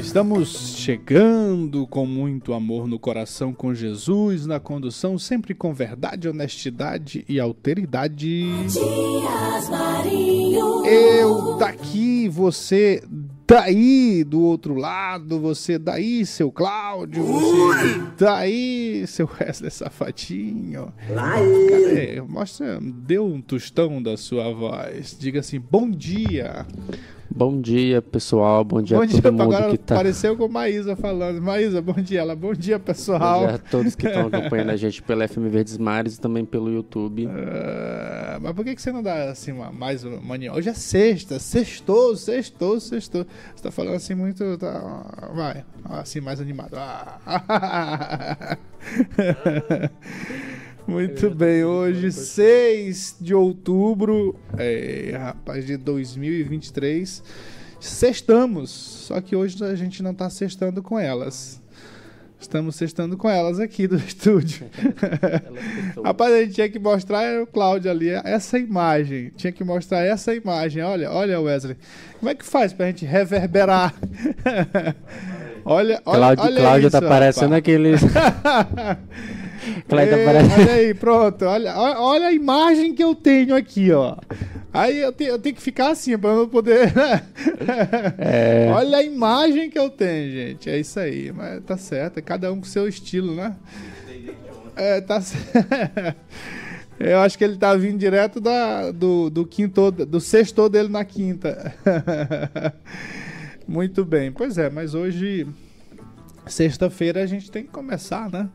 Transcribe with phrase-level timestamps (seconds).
[0.00, 7.22] Estamos chegando com muito amor no coração com Jesus, na condução, sempre com verdade, honestidade
[7.28, 8.46] e alteridade.
[10.86, 13.02] Eu daqui, você
[13.46, 20.94] daí do outro lado, você daí, seu Cláudio, você daí, seu Wesley Safadinho.
[21.68, 22.22] Cadê?
[22.22, 25.14] Mostra, dê um tostão da sua voz.
[25.20, 26.66] Diga assim, bom dia.
[27.32, 28.64] Bom dia, pessoal.
[28.64, 29.94] Bom dia bom a dia, todo mundo agora que tá.
[29.94, 31.40] pareceu com Maísa falando.
[31.40, 32.20] Maísa, bom dia.
[32.20, 33.46] Ela, bom dia, Bom pessoal.
[33.46, 36.70] dia a todos que estão acompanhando a gente pela FM Verdes Mares e também pelo
[36.70, 37.28] YouTube.
[38.30, 40.52] Ah, mas por que, que você não dá assim uma, mais uma mania?
[40.52, 43.26] Hoje é sexta, sextou, sextou, sextou.
[43.54, 44.56] Você tá falando assim muito.
[44.56, 46.76] Tá, vai, assim mais animado.
[46.76, 48.56] Ah.
[50.90, 57.22] Muito bem, hoje 6 de outubro, é, rapaz, de 2023,
[57.78, 61.62] sextamos, só que hoje a gente não tá sextando com elas.
[62.40, 64.66] Estamos sextando com elas aqui do estúdio.
[66.04, 69.30] Rapaz, a gente tinha que mostrar o Cláudio ali, essa imagem.
[69.36, 70.82] Tinha que mostrar essa imagem.
[70.82, 71.76] Olha, olha, Wesley.
[72.18, 73.94] Como é que faz pra gente reverberar?
[75.64, 78.00] olha, olha, Cláudio, olha Cláudio isso, tá parecendo aqueles.
[79.76, 80.60] Ei, parecendo.
[80.62, 81.44] Olha aí, pronto.
[81.44, 84.16] Olha, olha a imagem que eu tenho aqui, ó.
[84.72, 86.92] Aí eu, te- eu tenho que ficar assim pra não poder.
[88.18, 88.70] É.
[88.72, 90.70] Olha a imagem que eu tenho, gente.
[90.70, 91.32] É isso aí.
[91.32, 92.18] Mas tá certo.
[92.18, 93.54] é Cada um com seu estilo, né?
[94.76, 96.16] É, tá certo.
[96.98, 101.04] Eu acho que ele tá vindo direto da, do, do quinto, do sexto dele na
[101.04, 101.74] quinta.
[103.66, 104.30] Muito bem.
[104.32, 105.46] Pois é, mas hoje,
[106.46, 108.48] sexta-feira, a gente tem que começar, né?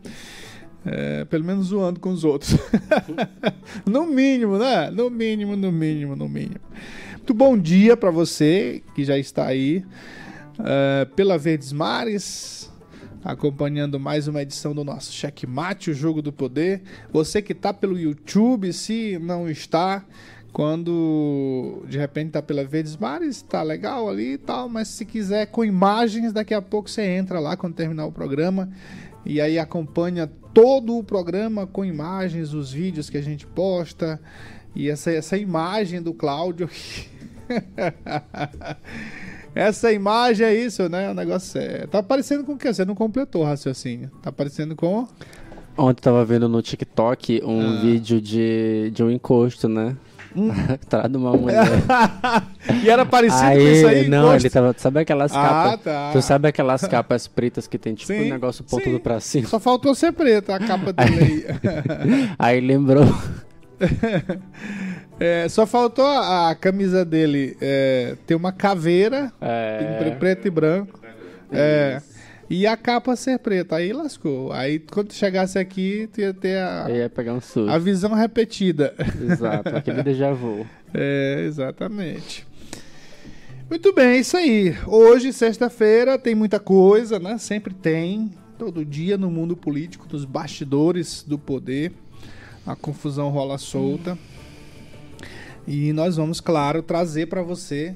[0.85, 2.56] É, pelo menos zoando com os outros.
[3.85, 4.91] no mínimo, né?
[4.91, 6.62] No mínimo, no mínimo, no mínimo.
[7.13, 9.84] Muito bom dia para você que já está aí
[10.59, 12.72] é, pela Verdes Mares,
[13.23, 16.84] acompanhando mais uma edição do nosso Checkmate, o Jogo do Poder.
[17.12, 20.06] Você que está pelo YouTube, se não está,
[20.53, 25.47] quando de repente está pela Verdes Mares, tá legal ali e tal, mas se quiser
[25.47, 28.69] com imagens, daqui a pouco você entra lá quando terminar o programa
[29.25, 34.19] e aí acompanha todo o programa com imagens, os vídeos que a gente posta
[34.75, 36.69] e essa, essa imagem do Cláudio.
[39.53, 41.09] essa imagem é isso, né?
[41.09, 41.88] O negócio é.
[41.88, 42.74] Tá parecendo com o quê?
[42.74, 44.12] Você não completou o raciocínio.
[44.22, 45.08] Tá parecendo com.
[45.78, 47.81] Ontem eu tava vendo no TikTok um Ah.
[47.81, 49.96] vídeo de, de um encosto, né?
[50.73, 51.66] Atrás de uma mulher.
[52.84, 54.07] e era parecido com isso aí?
[54.07, 54.41] não, encosto?
[54.47, 54.75] ele tava.
[54.78, 55.84] Sabe aquelas Ah, capas?
[55.84, 56.09] tá.
[56.13, 58.75] Tu sabe aquelas capas pretas que tem tipo Sim, um negócio sim.
[58.78, 59.47] pontudo pra cima?
[59.47, 62.29] Só faltou ser preta a capa dele aí.
[62.38, 63.06] Aí lembrou.
[65.19, 71.00] É, só faltou a, a camisa dele é, ter uma caveira É, preto e branco.
[71.52, 72.02] É,
[72.50, 73.78] e a capa ser preta.
[73.78, 74.51] Aí lascou.
[74.51, 77.69] Aí quando chegasse aqui, tu ia ter a, ia pegar um susto.
[77.69, 78.94] a visão repetida.
[79.22, 80.66] Exato, aquele déjà vu.
[80.94, 82.45] É, exatamente.
[83.69, 84.78] Muito bem, é isso aí.
[84.85, 87.38] Hoje, sexta-feira, tem muita coisa, né?
[87.38, 88.31] Sempre tem.
[88.59, 91.91] Todo dia no mundo político, nos bastidores do poder.
[92.66, 94.17] A confusão rola solta.
[95.67, 97.95] E nós vamos, claro, trazer para você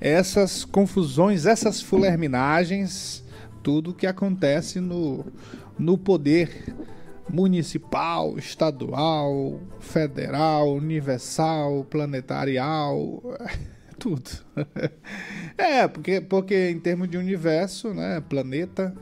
[0.00, 3.22] essas confusões, essas fulerminagens,
[3.62, 5.24] tudo que acontece no,
[5.78, 6.74] no poder
[7.28, 13.22] municipal, estadual, federal, universal, planetarial,
[13.98, 14.30] tudo.
[15.58, 18.94] É, porque, porque em termos de universo, né, planeta,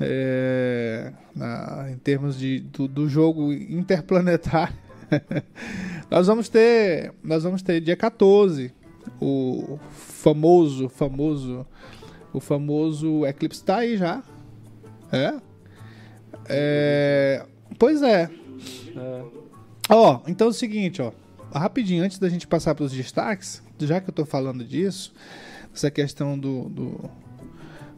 [0.00, 4.74] é, na- em termos de, do, do jogo interplanetário,
[6.10, 8.72] nós vamos ter, nós vamos ter dia 14,
[9.20, 11.66] o famoso, famoso,
[12.32, 14.22] o famoso eclipse tá aí já,
[15.12, 15.34] é,
[16.48, 17.46] é
[17.78, 18.30] pois é,
[19.88, 21.12] Ó, então é o seguinte, ó.
[21.52, 25.12] Rapidinho, antes da gente passar para os destaques, já que eu tô falando disso,
[25.74, 27.10] essa questão do, do-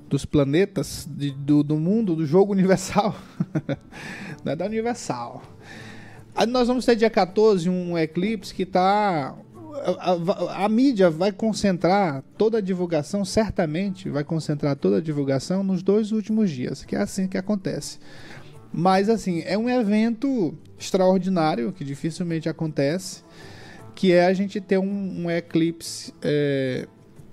[0.08, 3.14] dos planetas, de- do, do mundo, do jogo universal.
[4.44, 5.42] Não é da Universal.
[6.34, 9.36] Aí nós vamos ter dia 14 um eclipse que está.
[9.98, 15.62] A, a- a mídia vai concentrar toda a divulgação, certamente vai concentrar toda a divulgação
[15.64, 17.98] nos dois últimos dias, que é assim que acontece.
[18.72, 23.22] Mas assim, é um evento extraordinário que dificilmente acontece,
[23.94, 26.86] que é a gente ter um, um eclipse é,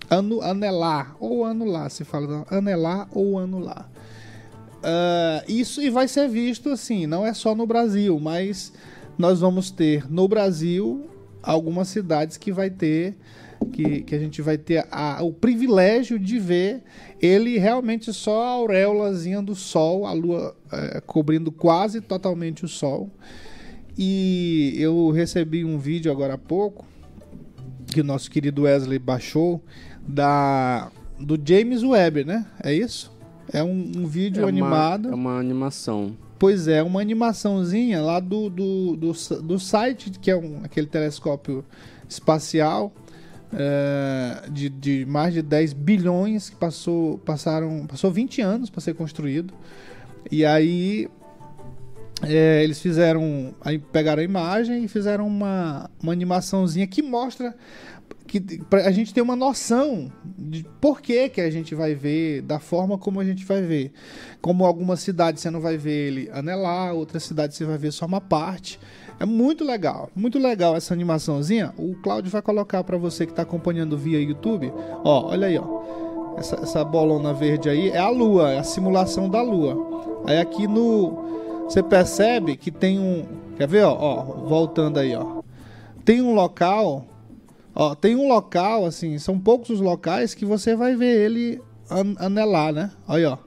[0.10, 3.90] anu, anelar, ou anular, se fala anelar ou anular.
[4.84, 8.74] Ah, isso e vai ser visto assim, não é só no Brasil, mas
[9.18, 11.06] nós vamos ter no Brasil
[11.44, 13.16] algumas cidades que vai ter
[13.72, 16.82] que, que a gente vai ter a- o privilégio de ver
[17.22, 23.10] ele realmente só a auréolazinha do sol, a lua eh, cobrindo quase totalmente o sol.
[23.98, 26.86] E eu recebi um vídeo agora há pouco
[27.88, 29.64] que o nosso querido Wesley baixou
[30.08, 30.90] da
[31.20, 32.46] do James Webb, né?
[32.64, 33.16] É isso?
[33.54, 35.10] É um, um vídeo é uma- animado.
[35.10, 36.16] É uma animação.
[36.42, 39.12] Pois é, uma animaçãozinha lá do, do, do,
[39.44, 41.64] do site, que é um, aquele telescópio
[42.10, 42.92] espacial
[43.54, 48.96] é, de, de mais de 10 bilhões que passou, passaram, passou 20 anos para ser
[48.96, 49.54] construído.
[50.32, 51.08] E aí
[52.24, 57.56] é, eles fizeram, aí pegaram a imagem e fizeram uma, uma animaçãozinha que mostra
[58.32, 62.60] que a gente ter uma noção de por que, que a gente vai ver, da
[62.60, 63.92] forma como a gente vai ver.
[64.40, 68.06] Como algumas cidades você não vai ver ele anelar, outras cidades você vai ver só
[68.06, 68.80] uma parte.
[69.20, 71.74] É muito legal, muito legal essa animaçãozinha.
[71.78, 74.72] O Cláudio vai colocar para você que está acompanhando via YouTube.
[75.04, 76.38] Ó, olha aí, ó.
[76.38, 79.76] Essa, essa bolona verde aí é a lua, é a simulação da lua.
[80.26, 81.66] Aí aqui no.
[81.66, 83.26] Você percebe que tem um.
[83.58, 83.94] Quer ver, ó?
[83.94, 85.42] ó voltando aí, ó.
[86.06, 87.11] Tem um local
[87.74, 92.16] Ó, tem um local, assim, são poucos os locais que você vai ver ele an-
[92.20, 92.92] anelar, né?
[93.08, 93.38] Olha, ó.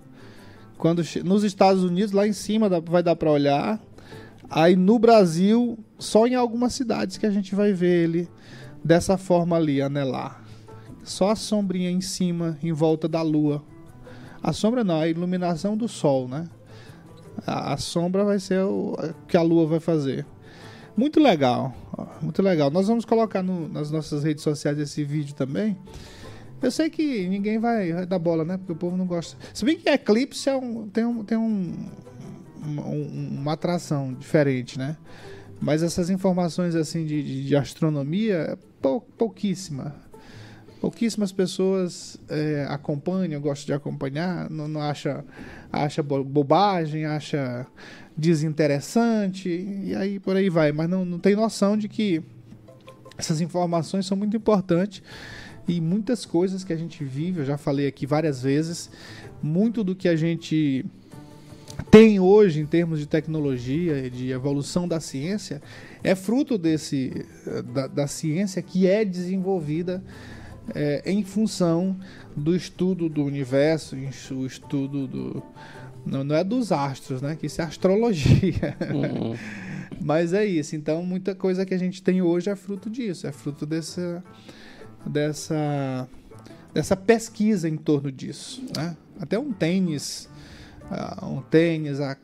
[0.79, 3.81] Quando nos Estados Unidos, lá em cima dá- vai dar pra olhar.
[4.51, 8.29] Aí no Brasil, só em algumas cidades que a gente vai ver ele
[8.83, 10.43] dessa forma ali, anelar.
[11.03, 13.63] Só a sombrinha em cima, em volta da lua.
[14.43, 16.45] A sombra não, a iluminação do sol, né?
[17.47, 18.97] A, a sombra vai ser o
[19.29, 20.27] que a lua vai fazer.
[20.97, 21.75] Muito legal,
[22.23, 22.71] muito legal.
[22.71, 25.77] Nós vamos colocar no- nas nossas redes sociais esse vídeo também.
[26.63, 28.57] Eu sei que ninguém vai, vai dar bola, né?
[28.57, 29.37] Porque o povo não gosta.
[29.53, 31.75] Se bem que Eclipse é um, tem, um, tem um,
[32.65, 34.97] um- uma atração diferente, né?
[35.61, 39.95] Mas essas informações assim de, de, de astronomia é pou, pouquíssima.
[40.81, 45.25] Pouquíssimas pessoas é, acompanham, gostam de acompanhar, não, não acha,
[45.73, 47.67] acha bo- bobagem, acha
[48.17, 52.23] desinteressante, e aí por aí vai, mas não, não tem noção de que
[53.19, 55.03] essas informações são muito importantes
[55.67, 58.91] e muitas coisas que a gente vive, eu já falei aqui várias vezes,
[59.43, 60.85] muito do que a gente
[61.91, 65.61] tem hoje em termos de tecnologia e de evolução da ciência
[66.03, 67.27] é fruto desse
[67.73, 70.03] da, da ciência que é desenvolvida
[70.75, 71.97] eh, em função
[72.37, 73.97] do estudo do universo,
[74.33, 75.43] o estudo do
[76.05, 77.37] não, não é dos astros, né?
[77.37, 78.77] Que isso é astrologia.
[78.93, 79.35] Uhum.
[80.01, 80.77] Mas é isso.
[80.77, 84.23] Então, muita coisa que a gente tem hoje é fruto disso, é fruto dessa
[85.07, 86.09] dessa
[86.73, 88.97] dessa pesquisa em torno disso, né?
[89.21, 90.29] Até um tênis,
[90.91, 92.17] ah, um tênis, a,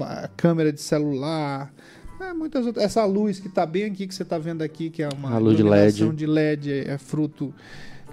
[0.00, 1.72] a câmera de celular,
[2.20, 2.84] é, muitas outras.
[2.84, 5.38] Essa luz que está bem aqui que você está vendo aqui, que é uma A
[5.38, 6.10] luz de LED.
[6.12, 7.52] de LED, é, fruto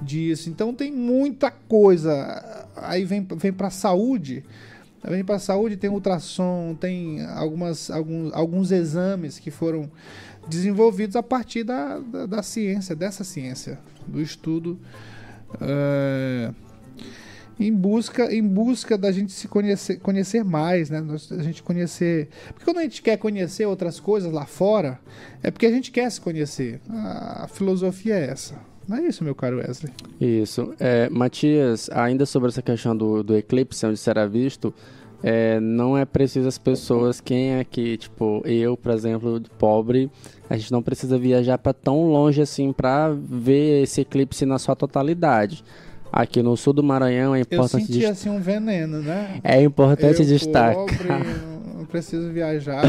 [0.01, 0.49] disso.
[0.49, 2.67] Então tem muita coisa.
[2.75, 4.43] Aí vem vem para saúde.
[5.05, 9.91] Vem para saúde tem ultrassom, tem algumas alguns, alguns exames que foram
[10.47, 14.79] desenvolvidos a partir da, da, da ciência, dessa ciência, do estudo
[15.61, 16.51] é,
[17.59, 21.03] em busca em busca da gente se conhecer conhecer mais, né?
[21.31, 24.99] A gente conhecer, porque quando a gente quer conhecer outras coisas lá fora,
[25.41, 26.81] é porque a gente quer se conhecer.
[26.89, 28.72] A, a filosofia é essa.
[28.87, 29.91] Não é isso, meu caro Wesley?
[30.19, 30.73] Isso.
[30.79, 34.73] É, Matias, ainda sobre essa questão do, do eclipse, onde será visto,
[35.23, 40.11] é, não é preciso as pessoas, quem é que, tipo, eu, por exemplo, pobre,
[40.49, 44.75] a gente não precisa viajar para tão longe assim para ver esse eclipse na sua
[44.75, 45.63] totalidade.
[46.11, 49.39] Aqui no sul do Maranhão é Eu importante, senti des- assim um veneno, né?
[49.43, 50.75] é importante Eu, destacar.
[50.75, 50.97] pobre,
[51.93, 52.83] preciso viajar.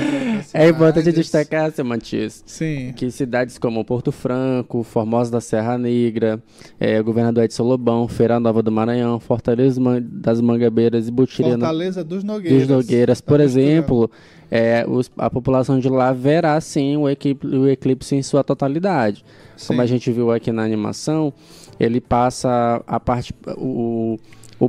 [0.55, 2.93] É importante destacar, seu Matias, Sim.
[2.97, 6.43] que cidades como Porto Franco, Formosa da Serra Negra,
[6.81, 12.25] eh, Governador Edson Lobão, Feira Nova do Maranhão, Fortaleza das Mangabeiras e Butirana Fortaleza dos
[12.25, 12.67] Nogueiras.
[12.67, 13.71] dos Nogueiras, por Tá misturando.
[13.71, 14.11] exemplo,
[14.51, 19.23] eh, os- a população de lá verá sim o, o eclipse em sua totalidade.
[19.67, 19.85] Como Sim.
[19.85, 21.33] a gente viu aqui na animação,
[21.79, 24.19] ele passa a parte o, o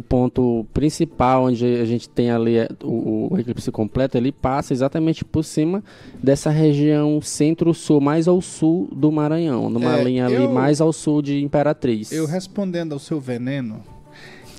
[0.02, 5.24] ponto principal onde a gente tem ali é, o, o eclipse completo, ele passa exatamente
[5.24, 5.84] por cima
[6.22, 10.92] dessa região centro-sul, mais ao sul do Maranhão, numa É, linha ali eu- mais ao
[10.92, 12.12] sul de Imperatriz.
[12.12, 13.82] Eu respondendo ao seu veneno,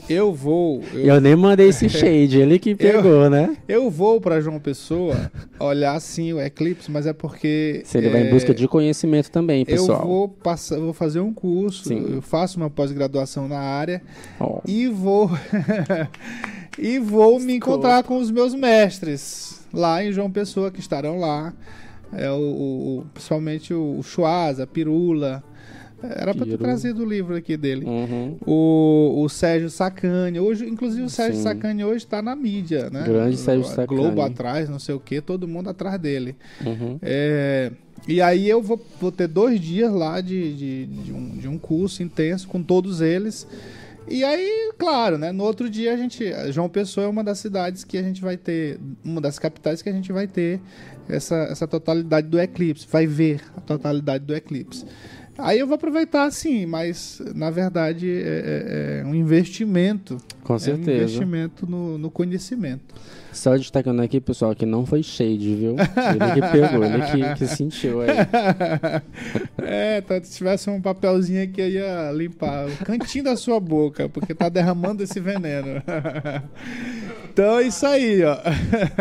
[0.08, 0.82] eu vou.
[0.92, 3.56] Eu, Eu nem mandei esse shade, ele que pegou, né?
[3.68, 7.82] eu vou para João Pessoa olhar sim o eclipse, mas é porque.
[7.84, 10.00] Se ele vai em é, busca de conhecimento também, pessoal.
[10.00, 12.06] Eu vou passar, vou fazer um curso, Sim.
[12.14, 14.02] eu faço uma pós-graduação na área
[14.40, 15.30] Ó, e vou
[16.78, 21.52] e vou me encontrar com os meus mestres lá em João Pessoa que estarão lá.
[22.12, 25.42] É o, o- principalmente o, o Chuasa, a Pirula.
[26.02, 27.86] Era para ter trazido o livro aqui dele.
[27.86, 28.36] uhum.
[28.46, 31.42] O, o Sérgio Sacani, hoje, inclusive o Sérgio Sim.
[31.42, 33.02] Sacani hoje está na mídia, né?
[33.04, 33.86] Grande Sérgio O- Sacani.
[34.00, 36.36] Globo atrás, não sei o que, todo mundo atrás dele.
[36.64, 36.98] Uhum.
[37.02, 37.72] É,
[38.06, 41.58] e aí eu vou, vou ter dois dias lá de, de, de um, de um
[41.58, 43.46] curso intenso com todos eles.
[44.08, 45.32] E aí, claro, né?
[45.32, 46.24] No outro dia a gente.
[46.52, 48.78] João Pessoa é uma das cidades que a gente vai ter.
[49.04, 50.60] Uma das capitais que a gente vai ter
[51.08, 52.86] essa, essa totalidade do eclipse.
[52.88, 54.84] Vai ver a totalidade do eclipse.
[55.38, 60.16] Aí eu vou aproveitar sim, mas na verdade é, é- é um investimento.
[60.42, 61.02] Com É um certeza.
[61.02, 62.94] investimento no, no conhecimento.
[63.32, 65.72] Só destacando aqui, pessoal, que não foi shade, viu?
[65.76, 68.08] Ele que pegou, ele que, que sentiu aí.
[69.58, 74.08] É, tá, se tivesse um papelzinho aqui, eu ia limpar o cantinho da sua boca,
[74.08, 75.82] porque tá derramando esse veneno.
[77.36, 78.34] Então é isso aí, ó.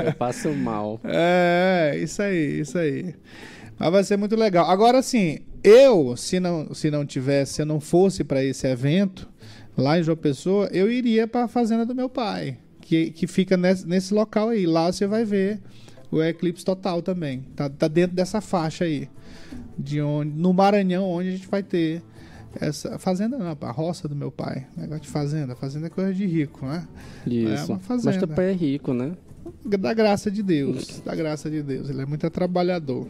[0.06, 1.00] Eu passo mal.
[1.06, 3.16] É, isso aí, isso aí.
[3.78, 4.70] Mas vai ser muito legal.
[4.70, 9.28] Agora, assim, eu, se não, se não tivesse, se eu não fosse para esse evento,
[9.78, 13.58] lá em João Pessoa, eu iria para a fazenda do meu pai, que, que fica
[13.58, 14.66] nesse, nesse local aí.
[14.66, 15.60] Lá você vai ver
[16.12, 17.44] o eclipse total também.
[17.56, 19.10] Tá, tá dentro dessa faixa aí.
[19.78, 22.02] De onde, no Maranhão, onde a gente vai ter
[22.60, 24.66] essa fazenda, não, a roça do meu pai.
[24.78, 25.56] Negócio de fazenda.
[25.56, 26.88] Fazenda é coisa de rico, né?
[27.28, 27.72] Isso.
[27.72, 28.20] uma Mas fazenda.
[28.20, 29.14] teu pai é rico, né?
[29.66, 31.02] Da graça de Deus.
[31.04, 31.90] Da graça de Deus.
[31.90, 33.08] Ele é muito trabalhador.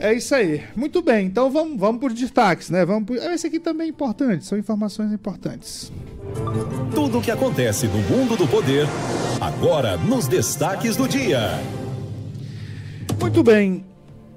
[0.00, 0.62] É isso aí.
[0.74, 1.26] Muito bem.
[1.26, 2.84] Então vamos, vamos por destaques, né?
[2.86, 3.16] Vamos por...
[3.16, 4.46] Esse aqui também é importante.
[4.46, 5.92] São informações importantes.
[6.94, 8.86] Tudo o que acontece no mundo do poder,
[9.40, 11.60] agora nos destaques do dia.
[13.20, 13.84] Muito bem.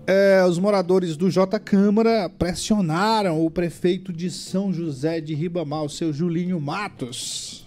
[0.06, 5.90] É, os moradores do J Câmara pressionaram o prefeito de São José de Ribamar, o
[5.90, 7.66] seu Julinho Matos.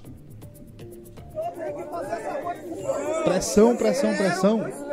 [3.25, 4.86] Pressão, pressão, pressão.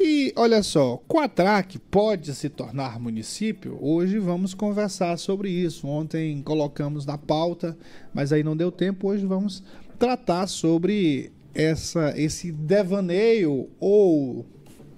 [0.00, 3.76] E olha só, Quatraque pode se tornar município?
[3.80, 5.88] Hoje vamos conversar sobre isso.
[5.88, 7.76] Ontem colocamos na pauta,
[8.14, 9.08] mas aí não deu tempo.
[9.08, 9.62] Hoje vamos
[9.98, 14.46] tratar sobre essa, esse devaneio, ou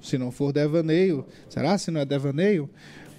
[0.02, 2.69] se não for devaneio, será se não é devaneio?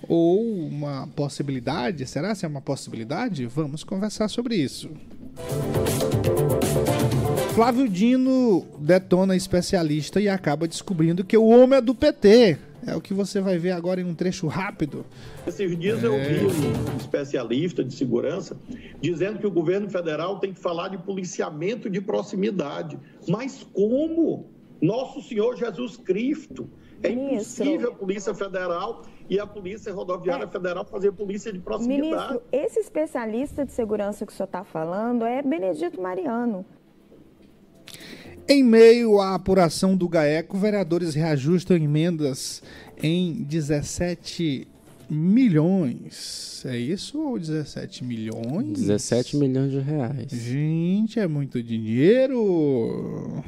[0.08, 2.06] Ou uma possibilidade?
[2.06, 3.46] Será se é uma possibilidade?
[3.48, 4.90] Vamos conversar sobre isso.
[7.54, 12.58] Flávio Dino detona especialista e acaba descobrindo que o homem é do PT.
[12.88, 15.06] É o que você vai ver agora em um trecho rápido.
[15.46, 18.58] Esses dias eu vi um especialista de segurança
[19.00, 22.98] dizendo que o governo federal tem que falar de policiamento de proximidade.
[23.28, 24.50] Mas como?
[24.82, 26.68] Nosso Senhor Jesus Cristo.
[27.04, 27.64] É Ministro.
[27.66, 30.48] impossível a Polícia Federal e a Polícia Rodoviária É.
[30.48, 32.12] Federal fazer polícia de proximidade.
[32.12, 36.66] Ministro, esse especialista de segurança que o senhor está falando é Benedito Mariano.
[38.48, 42.62] Em meio à apuração do GAECO, vereadores reajustam emendas
[43.02, 44.68] em 17
[45.10, 46.64] milhões.
[46.66, 48.80] É isso ou 17 milhões?
[48.80, 50.32] 17 milhões de reais.
[50.32, 53.44] Gente, é muito dinheiro.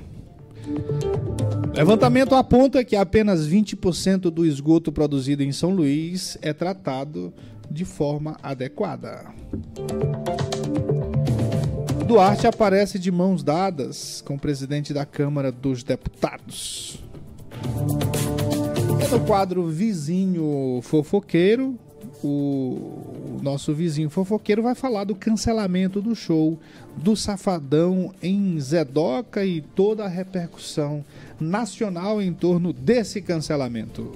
[1.75, 7.33] Levantamento aponta que apenas 20% do esgoto produzido em São Luís é tratado
[7.69, 9.25] de forma adequada.
[12.05, 16.99] Duarte aparece de mãos dadas com o presidente da Câmara dos Deputados.
[19.09, 21.77] No quadro Vizinho Fofoqueiro,
[22.23, 26.57] o nosso vizinho fofoqueiro vai falar do cancelamento do show
[26.95, 31.03] do Safadão em Zedoca e toda a repercussão
[31.39, 34.11] nacional em torno desse cancelamento.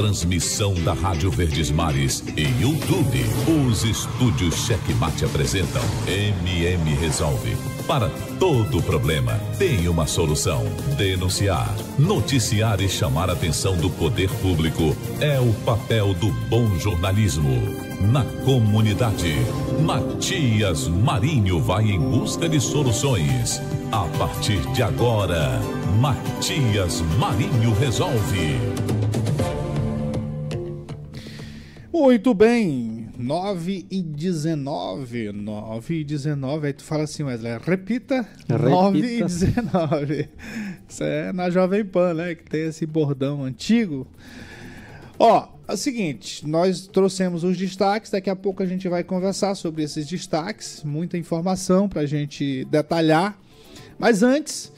[0.00, 3.22] Transmissão da Rádio Verdes Mares e YouTube,
[3.68, 7.54] os estúdios Checkmate apresentam MM Resolve.
[7.86, 10.64] Para todo problema, tem uma solução.
[10.96, 17.50] Denunciar, noticiar e chamar a atenção do poder público é o papel do bom jornalismo.
[18.00, 19.36] Na comunidade,
[19.84, 23.60] Matias Marinho vai em busca de soluções.
[23.92, 25.60] A partir de agora,
[26.00, 28.89] Matias Marinho Resolve.
[31.92, 35.32] Muito bem, 9 e 19.
[35.32, 36.66] 9 e 19.
[36.68, 38.22] Aí tu fala assim, Wesley, repita.
[38.48, 38.58] Repita.
[38.58, 40.28] 9 e 19.
[40.88, 42.36] Isso é na Jovem Pan, né?
[42.36, 44.06] Que tem esse bordão antigo.
[45.18, 49.56] Ó, é o seguinte, nós trouxemos os destaques, daqui a pouco a gente vai conversar
[49.56, 53.36] sobre esses destaques, muita informação pra gente detalhar.
[53.98, 54.72] Mas antes,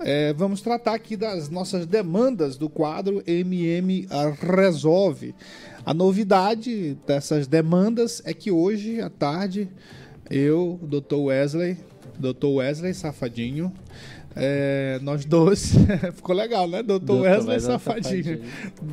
[0.00, 4.06] é, vamos tratar aqui das nossas demandas do quadro MM
[4.40, 5.34] Resolve.
[5.86, 9.68] A novidade dessas demandas é que hoje à tarde
[10.28, 11.14] eu, Dr.
[11.14, 11.76] Wesley,
[12.18, 12.46] Dr.
[12.56, 13.72] Wesley Safadinho,
[14.34, 15.74] é, nós dois,
[16.16, 16.82] ficou legal, né?
[16.82, 16.98] Dr.
[16.98, 17.12] Dr.
[17.12, 18.24] Wesley Wesley Safadinho.
[18.24, 18.42] Safadinho.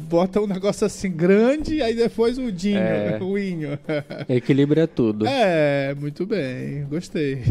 [0.07, 3.17] Bota um negócio assim grande, aí depois o Dinho, É.
[3.23, 3.79] o Inho.
[4.29, 5.25] Equilíbrio é tudo.
[5.25, 7.41] É, muito bem, gostei.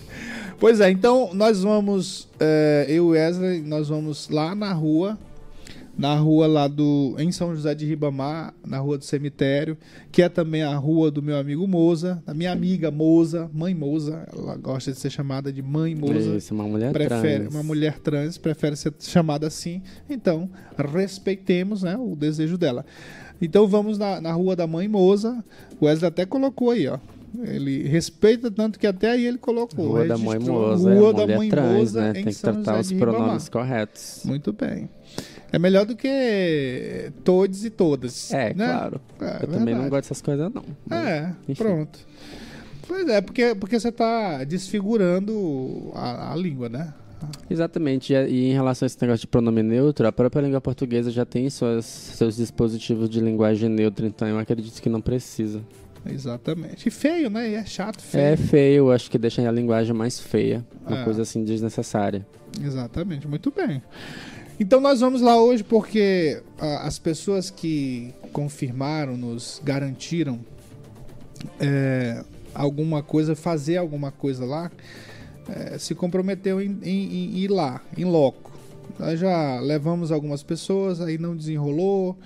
[0.60, 5.18] pois é, então nós vamos, é, eu e Wesley, nós vamos lá na rua,
[5.96, 9.76] na rua lá do, em São José de Ribamar, na rua do cemitério,
[10.10, 14.26] que é também a rua do meu amigo Moza, da minha amiga Moza, mãe Moza,
[14.32, 16.36] ela gosta de ser chamada de mãe Moza.
[16.36, 17.54] Isso, uma mulher Prefere trans.
[17.54, 19.82] uma mulher trans, prefere ser chamada assim.
[20.08, 22.84] Então, respeitemos né, o desejo dela.
[23.40, 25.44] Então vamos na, na rua da mãe Moza.
[25.80, 26.98] O Wesley até colocou aí, ó.
[27.44, 29.88] Ele respeita tanto que até aí ele colocou.
[29.88, 32.10] Rua da Mãe Moza, é Rua mulher da Mãe trans, Moza né?
[32.10, 34.22] em Tem que São tratar José os pronomes corretos.
[34.24, 34.88] Muito bem.
[35.52, 38.32] É melhor do que todos e todas.
[38.32, 38.66] É, né?
[38.66, 39.00] claro.
[39.20, 39.90] É, Eu também não verdade.
[39.90, 40.64] gosto dessas coisas, não.
[40.86, 41.62] Mas, É, enfim.
[41.62, 41.98] pronto.
[42.88, 46.92] Pois é, porque, porque você está desfigurando a, a língua, né?
[47.48, 48.12] Exatamente.
[48.12, 51.24] E, e em relação a esse negócio de pronome neutro, a própria língua portuguesa já
[51.24, 55.60] tem suas, seus dispositivos de linguagem neutra, então eu acredito que não precisa.
[56.04, 56.88] Exatamente.
[56.88, 57.48] E feio, né?
[57.50, 58.24] E é chato, feio.
[58.24, 60.64] É feio, acho que deixa a linguagem mais feia.
[60.84, 61.04] Uma É.
[61.04, 62.26] coisa assim desnecessária.
[62.60, 63.80] Exatamente, muito bem.
[64.62, 70.38] Então nós vamos lá hoje porque ah, as pessoas que confirmaram, nos garantiram
[71.58, 72.22] é,
[72.54, 74.70] alguma coisa, fazer alguma coisa lá,
[75.48, 78.52] é, se comprometeu em, em- em ir lá, em loco.
[79.00, 82.16] Nós já levamos algumas pessoas, aí não desenrolou,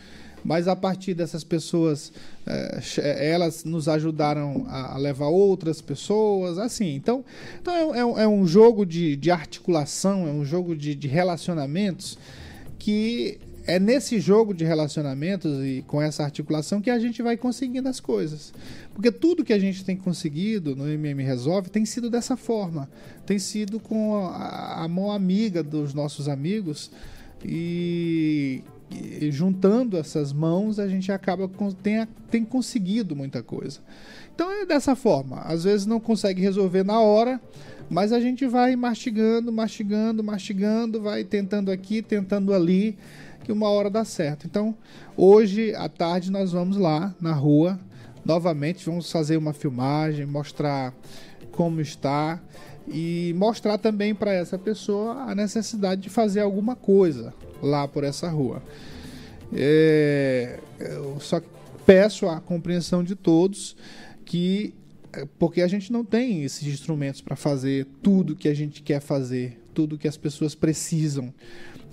[0.46, 2.12] mas a partir dessas pessoas,
[2.46, 6.94] é, elas nos ajudaram a, levar outras pessoas, assim.
[6.94, 7.24] Então,
[7.60, 11.08] então é, é um- é um jogo de, de articulação, é um jogo de, de
[11.08, 12.16] relacionamentos
[12.78, 17.88] que é nesse jogo de relacionamentos e com essa articulação que a gente vai conseguindo
[17.88, 18.52] as coisas.
[18.94, 22.88] Porque tudo que a gente tem conseguido no MM Resolve tem sido dessa forma.
[23.26, 26.92] Tem sido com a, a mão amiga dos nossos amigos
[27.44, 33.80] e, e juntando essas mãos a gente acaba com, tem, tem conseguido muita coisa.
[34.34, 35.40] Então é dessa forma.
[35.40, 37.40] Às vezes não consegue resolver na hora,
[37.90, 42.96] mas a gente vai mastigando, mastigando, mastigando, vai tentando aqui, tentando ali,
[43.44, 44.46] que uma hora dá certo.
[44.46, 44.74] Então,
[45.16, 47.78] hoje à tarde nós vamos lá na rua,
[48.24, 50.92] novamente vamos fazer uma filmagem, mostrar
[51.52, 52.40] como está
[52.88, 58.28] e mostrar também para essa pessoa a necessidade de fazer alguma coisa lá por essa
[58.28, 58.62] rua.
[59.52, 61.40] É, eu só
[61.84, 63.76] peço a compreensão de todos
[64.24, 64.74] que
[65.16, 69.00] é, porque a gente não tem esses instrumentos para fazer tudo que a gente quer
[69.00, 71.32] fazer, tudo que as pessoas precisam.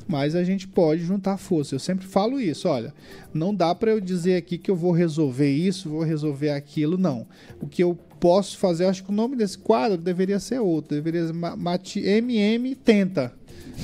[0.05, 1.73] Mas a gente pode juntar força.
[1.73, 2.93] Eu sempre falo isso, olha,
[3.33, 7.25] não dá para eu dizer aqui que eu vou resolver isso, vou resolver aquilo, não.
[7.61, 11.27] O que eu posso fazer, acho que o nome desse quadro deveria ser outro, deveria
[11.27, 13.33] ser MM tenta.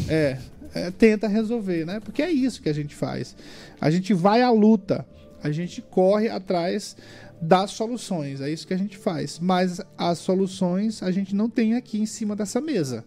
[0.10, 0.38] É,
[0.73, 1.99] é, tenta resolver, né?
[1.99, 3.36] Porque é isso que a gente faz.
[3.79, 5.05] A gente vai à luta,
[5.41, 6.95] a gente corre atrás
[7.41, 9.39] das soluções, é isso que a gente faz.
[9.39, 13.05] Mas as soluções a gente não tem aqui em cima dessa mesa.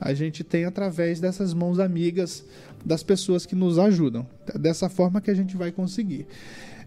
[0.00, 2.44] A gente tem através dessas mãos amigas
[2.84, 4.26] das pessoas que nos ajudam.
[4.54, 6.26] É dessa forma que a gente vai conseguir.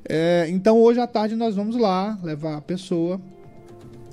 [0.07, 3.21] É, então hoje à tarde nós vamos lá levar a pessoa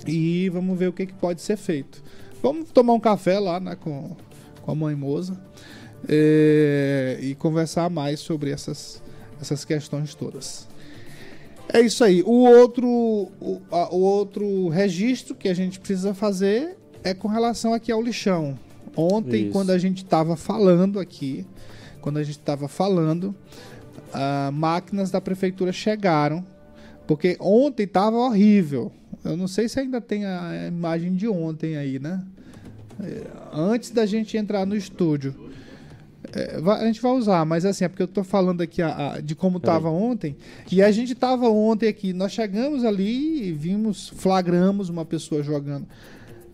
[0.05, 2.03] e vamos ver o que, que pode ser feito.
[2.41, 4.15] Vamos tomar um café lá né, com,
[4.61, 5.37] com a mãe Moza
[6.07, 9.01] é, e conversar mais sobre essas,
[9.41, 10.67] essas questões todas.
[11.71, 12.23] É isso aí.
[12.23, 17.73] O outro, o, a- o outro registro que a gente precisa fazer é com relação
[17.73, 18.57] aqui ao lixão.
[18.95, 19.51] Ontem, Isso.
[19.51, 21.45] quando a gente estava falando aqui,
[22.01, 23.35] quando a gente estava falando,
[24.11, 26.43] ah, máquinas da prefeitura chegaram,
[27.07, 28.91] porque ontem estava horrível.
[29.23, 32.21] Eu não sei se ainda tem a imagem de ontem aí, né?
[33.01, 35.48] É, Antes da gente entrar no estúdio.
[36.35, 39.19] É, a gente vai usar, mas assim, é porque eu tô falando aqui a- a-
[39.21, 39.75] de como Peraí.
[39.75, 40.35] tava ontem.
[40.71, 45.87] E a gente tava ontem aqui, nós chegamos ali e vimos, flagramos uma pessoa jogando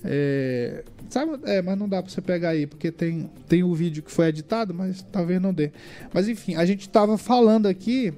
[0.08, 4.04] É, sabe, é, mas não dá pra você pegar aí, porque tem, tem o vídeo
[4.04, 5.72] que foi editado, mas talvez não dê.
[6.14, 8.14] Mas enfim, a gente tava falando aqui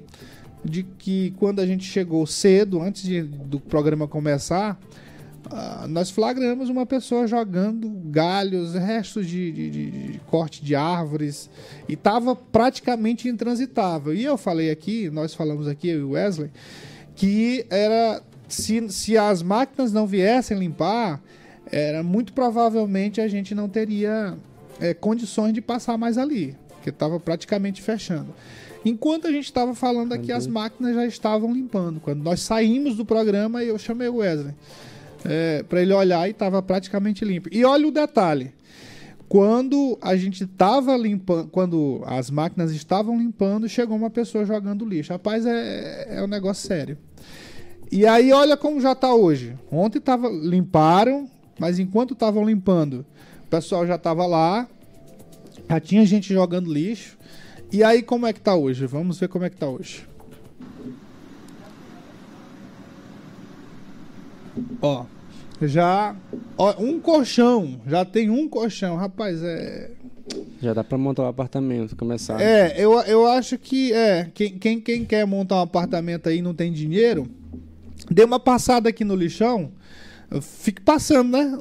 [0.62, 4.78] de que quando a gente chegou cedo, antes de- do programa começar,
[5.50, 11.48] ah, nós flagramos uma pessoa jogando galhos, restos de, de- de- de corte de árvores,
[11.88, 14.14] e estava praticamente intransitável.
[14.14, 16.50] E eu falei aqui, nós falamos aqui, eu e o Wesley,
[17.16, 21.20] que era se, se as máquinas não viessem limpar,
[21.70, 24.36] era muito provavelmente a gente não teria
[24.80, 28.28] eh, condições de passar mais ali, porque estava praticamente fechando.
[28.84, 32.00] Enquanto a gente estava falando aqui, as máquinas já estavam limpando.
[32.00, 34.54] Quando nós saímos do programa, eu chamei o Wesley
[35.68, 37.48] para ele olhar e estava praticamente limpo.
[37.52, 38.52] E olha o detalhe:
[39.28, 45.12] quando a gente estava limpando, quando as máquinas estavam limpando, chegou uma pessoa jogando lixo.
[45.12, 46.96] Rapaz, é, é um negócio sério.
[47.90, 49.54] E aí, olha como já tá hoje.
[49.70, 51.28] Ontem tava, limparam,
[51.58, 53.04] mas enquanto estavam limpando,
[53.44, 54.68] o pessoal já tava lá,
[55.68, 57.18] já tinha gente jogando lixo.
[57.70, 58.86] E aí, como é que tá hoje?
[58.86, 60.06] Vamos ver como é que tá hoje.
[64.82, 65.04] Ó,
[65.62, 66.14] já.
[66.56, 67.80] Ó, um colchão.
[67.86, 68.96] Já tem um colchão.
[68.96, 69.90] Rapaz, é.
[70.60, 72.40] Já dá pra montar o apartamento, começar.
[72.40, 74.30] É, eu, eu acho que é.
[74.34, 77.26] Quem, quem, quem quer montar um apartamento aí e não tem dinheiro,
[78.10, 79.70] dê uma passada aqui no lixão.
[80.42, 81.56] Fique passando, né?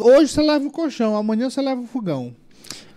[0.00, 2.34] Hoje você leva o colchão, amanhã você leva o fogão.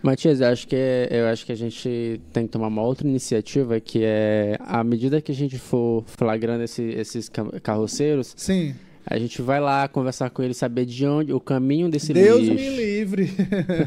[0.02, 3.06] Matias, eu acho que é- eu acho que a gente tem que tomar uma outra
[3.08, 8.74] iniciativa que é à medida que a gente for flagrando esse- esses ca- carroceiros, Sim.
[9.06, 12.54] A gente vai lá conversar com eles, saber de onde o caminho desse Deus lixo.
[12.54, 13.32] me livre.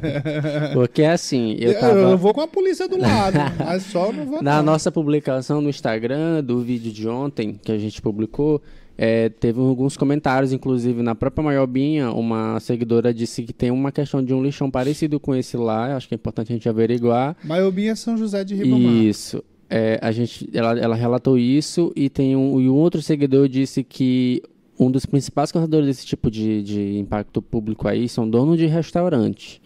[0.74, 4.42] Porque assim, eu Eu, tava vou com a polícia do lado, mas só não vou
[4.42, 4.72] na não.
[4.72, 8.60] nossa publicação no Instagram do vídeo de ontem que a gente publicou,
[8.96, 14.22] é, teve alguns comentários, inclusive na própria Maiobinha, uma seguidora disse que tem uma questão
[14.22, 17.36] de um lixão parecido com esse lá, acho que é importante a gente averiguar.
[17.44, 18.92] Maiobinha é São José de Ribamar.
[18.92, 19.42] Isso.
[19.68, 23.82] É, a gente, ela, ela relatou isso e tem um, e um outro seguidor disse
[23.82, 24.42] que
[24.78, 29.60] um dos principais causadores desse tipo de, de impacto público aí são donos de restaurante.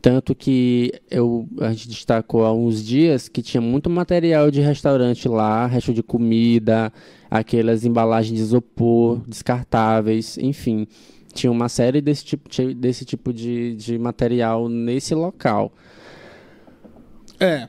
[0.00, 5.28] Tanto que eu, a gente destacou há uns dias que tinha muito material de restaurante
[5.28, 6.92] lá, resto de comida,
[7.28, 10.86] aquelas embalagens de isopor, descartáveis, enfim.
[11.34, 15.72] Tinha uma série desse tipo, desse tipo de, de material nesse local.
[17.40, 17.68] É.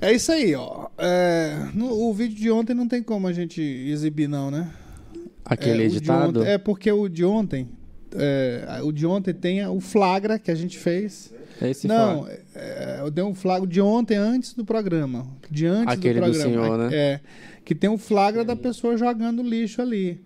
[0.00, 0.88] É isso aí, ó.
[0.98, 4.68] É, no- o vídeo de ontem não tem como a gente exibir, não, né?
[5.44, 6.40] Aquele é, editado.
[6.40, 7.68] ontem- é porque o de ontem.
[8.14, 11.32] é, o de ontem tem o flagra que a gente fez.
[11.60, 15.26] Esse não, foi- é, eu dei um flagra de ontem anantes do programa.
[15.50, 16.50] De antes Aquele do do programa.
[16.64, 16.88] senhor, né?
[16.94, 17.20] É.
[17.64, 20.20] Que tem o flagra da pessoa jogando lixo ali.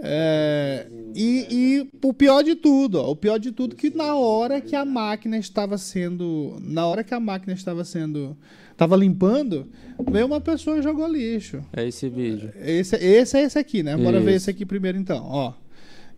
[0.00, 4.60] É, e, e o pior de tudo, ó, o pior de tudo que na hora
[4.60, 8.36] que a máquina estava sendo, na hora que a máquina estava sendo,
[8.70, 9.66] estava limpando,
[10.10, 11.62] veio uma pessoa e jogou lixo.
[11.72, 12.50] É esse vídeo.
[12.64, 13.96] Esse, esse é esse aqui, né?
[13.96, 14.36] Bora ver Isso.
[14.44, 15.52] esse aqui primeiro então, ó.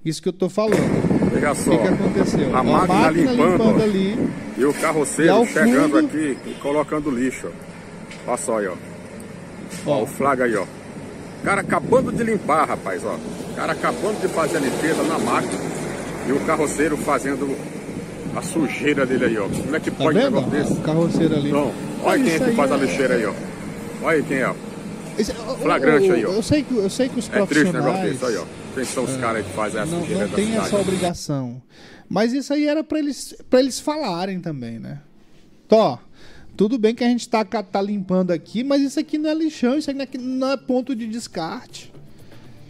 [0.05, 1.31] Isso que eu tô falando.
[1.33, 2.57] Veja O só, que, que aconteceu?
[2.57, 4.15] a máquina limpando, ali.
[4.57, 7.49] e o carroceiro chegando fundo- aqui e colocando lixo.
[7.49, 8.29] ó.
[8.29, 8.77] Olha só aí, ó.
[9.87, 10.63] Ó, o flaga aí, ó.
[10.63, 13.19] O cara acabando de limpar, rapaz, ó.
[13.55, 15.61] O cara acabando de fazer a limpeza na máquina
[16.29, 17.57] e o carroceiro fazendo
[18.37, 19.49] a sujeira dele aí, ó.
[19.49, 20.35] Como é que Tá pode um vendo?
[20.41, 20.73] negócio desse?
[20.73, 21.53] O carroceiro ali.
[21.53, 23.33] Não, olha Mas quem é que faz a é- lixeira aí, ó.
[24.03, 24.55] Olha aí quem é, ó.
[25.17, 26.33] Esse- o- Flagrante aí, ó.
[26.33, 28.45] Eu sei que, eu sei que os É triste o negócio profissionais desse aí, ó.
[28.75, 31.63] Quem são os caras aí que fazem essa não, sujeira não tem essa obrigação.
[32.09, 34.99] Mas isso aí era pra eles, pra eles falarem também, né?
[35.69, 36.01] Tó,
[36.57, 39.79] tudo bem que a gente tá, tá limpando aqui, mas isso aqui não é lixão,
[39.79, 41.94] isso aqui não é ponto de descarte.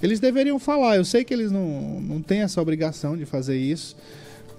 [0.04, 0.96] Eles deveriam falar.
[0.96, 3.96] Eu sei que eles não, não têm essa obrigação de fazer isso,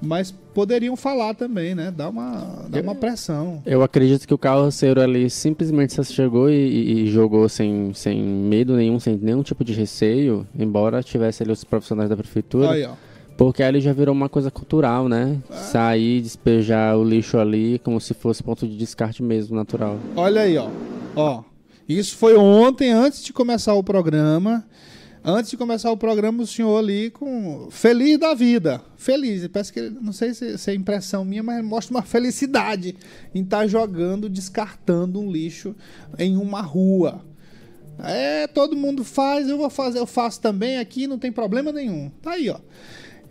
[0.01, 1.91] mas poderiam falar também, né?
[1.95, 3.61] Dar uma, dar uma pressão.
[3.65, 8.75] Eu acredito que o carroceiro ali simplesmente só chegou e, e- jogou sem, sem medo
[8.75, 12.71] nenhum, sem nenhum tipo de receio, embora tivesse ali os profissionais da prefeitura.
[12.71, 12.93] Aí, ó.
[13.37, 15.37] Porque ali já virou uma coisa cultural, né?
[15.51, 19.99] Sair, despejar o lixo ali como se fosse ponto de descarte mesmo, natural.
[20.15, 20.69] Olha aí, ó.
[21.15, 21.43] Ó.
[21.87, 24.65] Isso foi ontem, antes de começar o programa.
[25.27, 27.67] Antes de começar o programa, o senhor ali com.
[27.71, 28.79] Feliz da vida.
[28.95, 29.47] Feliz.
[29.47, 32.95] Parece que, não sei se, se é impressão minha, mas mostra uma felicidade
[33.33, 35.75] em estar jogando, descartando um lixo
[36.19, 37.25] em uma rua.
[38.03, 42.11] É, todo mundo faz, eu vou fazer, eu faço também aqui, não tem problema nenhum.
[42.21, 42.59] Tá aí, ó.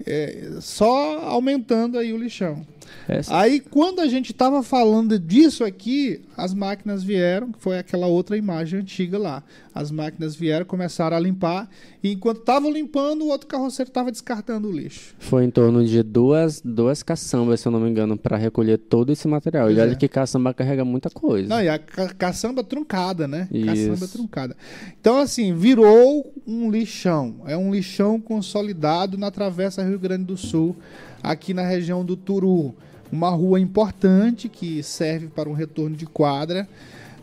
[0.04, 2.66] é, só aumentando aí o lixão.
[3.08, 8.06] Essa- Aí, quando a gente estava falando disso aqui, as máquinas vieram, que foi aquela
[8.06, 9.42] outra imagem antiga lá.
[9.74, 11.68] As máquinas vieram, começaram a limpar,
[12.02, 15.14] e enquanto estavam limpando, o outro carroceiro estava descartando o lixo.
[15.18, 19.12] Foi em torno de duas, duas caçambas, se eu não me engano, para recolher todo
[19.12, 19.66] esse material.
[19.66, 19.96] Pois e olha é.
[19.96, 21.48] que caçamba carrega muita coisa.
[21.48, 23.48] Não, e a ca caçamba truncada, né?
[23.50, 23.66] Isso.
[23.66, 24.56] Caçamba truncada.
[25.00, 27.42] Então, assim, virou um lixão.
[27.46, 30.76] É um lixão consolidado na Travessa Rio Grande do Sul,
[31.24, 32.74] aqui na região do Turu.
[33.10, 36.68] Uma rua importante que serve para um retorno de quadra.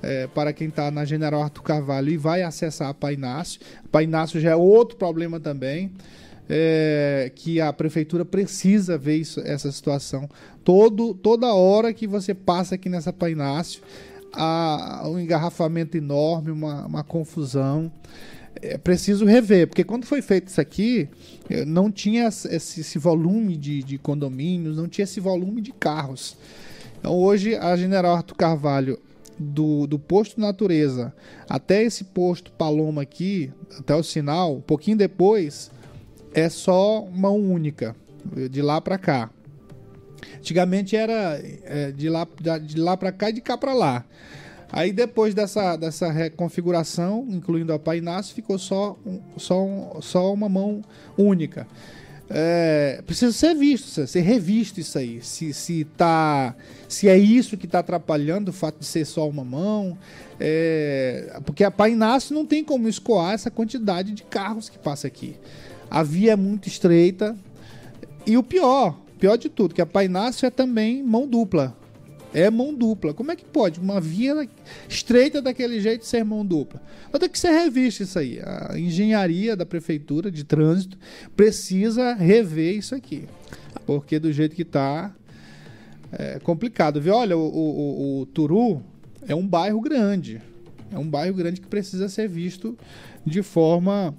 [0.03, 3.61] é, para quem está na General Arthur Carvalho e vai acessar a Painácio.
[3.91, 5.91] Painácio já é outro problema também.
[6.53, 10.27] é, que a prefeitura precisa ver isso- essa situação.
[10.65, 13.81] Todo, toda hora que você passa aqui nessa Painácio,
[14.33, 17.89] há um engarrafamento enorme, uma, uma confusão.
[18.61, 21.09] É preciso rever, porque quando foi feito isso aqui,
[21.49, 26.37] eh, não tinha esse, esse volume de, de condomínios, não tinha esse volume de carros.
[26.99, 28.99] Então hoje a General Arthur Carvalho,
[29.41, 31.13] do, do posto Natureza
[31.49, 35.71] até esse posto Paloma aqui, até o sinal, um pouquinho depois,
[36.33, 37.95] é só mão única,
[38.49, 39.29] de lá para cá.
[40.37, 42.27] Antigamente era é, de lá,
[42.63, 44.05] de lá para cá e de cá para lá.
[44.71, 48.97] Aí depois dessa, dessa reconfiguração, incluindo a Painácio, ficou só,
[49.37, 50.81] só, só uma mão
[51.17, 51.67] única.
[52.33, 55.21] É, precisa ser visto, ser revisto isso aí.
[55.21, 56.55] Se, se, tá,
[56.87, 59.97] se é isso que está atrapalhando o fato de ser só uma mão.
[60.39, 65.35] É, porque a Painácio não tem como escoar essa quantidade de carros que passa aqui.
[65.89, 67.35] A via é muito estreita.
[68.25, 71.75] E o pior, pior de tudo, que a Painácio é também mão dupla.
[72.33, 73.13] É mão dupla.
[73.13, 74.47] Como é que pode uma via
[74.87, 76.81] estreita daquele jeito ser mão dupla?
[77.11, 78.39] Vai ter que ser revisto isso aí.
[78.41, 80.97] A engenharia da prefeitura de trânsito
[81.35, 83.25] precisa rever isso aqui.
[83.85, 85.13] Porque do jeito que tá
[86.11, 87.01] é complicado.
[87.01, 87.13] Viu?
[87.15, 88.81] Olha, o, o- o Turu
[89.27, 90.41] é um bairro grande.
[90.91, 92.77] É um bairro grande que precisa ser visto
[93.25, 94.13] de forma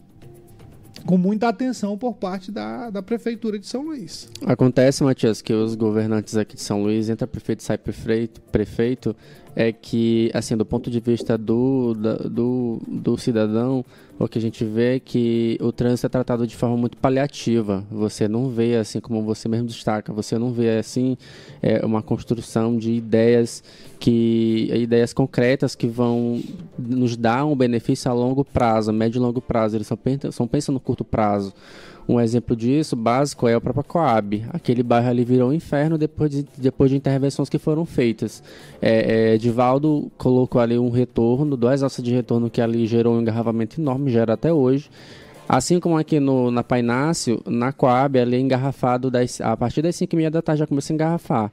[1.05, 4.31] com muita atenção por parte da, da prefeitura de São Luís.
[4.47, 9.17] Acontece, Matias, que os governantes aqui de São Luís, entra prefeito e sai prefeito, prefeito,
[9.55, 13.85] é que, assim, do ponto de vista do, da- do, do cidadão,
[14.19, 17.85] o que a gente vê é que o trânsito é tratado de forma muito paliativa.
[17.91, 21.17] Você não vê, assim, como você mesmo destaca, você não vê, assim,
[21.61, 23.63] é, uma construção de ideias
[23.99, 26.41] que ideias concretas que vão
[26.79, 29.77] nos dar um benefício a longo prazo, médio e longo prazo.
[29.77, 31.53] Eles só pensam, só pensam no curto prazo.
[32.13, 34.45] Um exemplo disso, básico, é o próprio Coab.
[34.51, 38.43] Aquele bairro ali virou um inferno depois de, depois de intervenções que foram feitas.
[38.83, 43.23] É, é, Divaldo colocou ali um retorno, duas alças de retorno que ali gerou um
[43.23, 44.91] engarrafamento enorme, gera até hoje.
[45.49, 49.97] Assim como aqui no, na Painácio, na Coab, ali é engarrafado das, a partir das
[49.97, 51.51] 5 e meia da tarde já começa a engarrafar.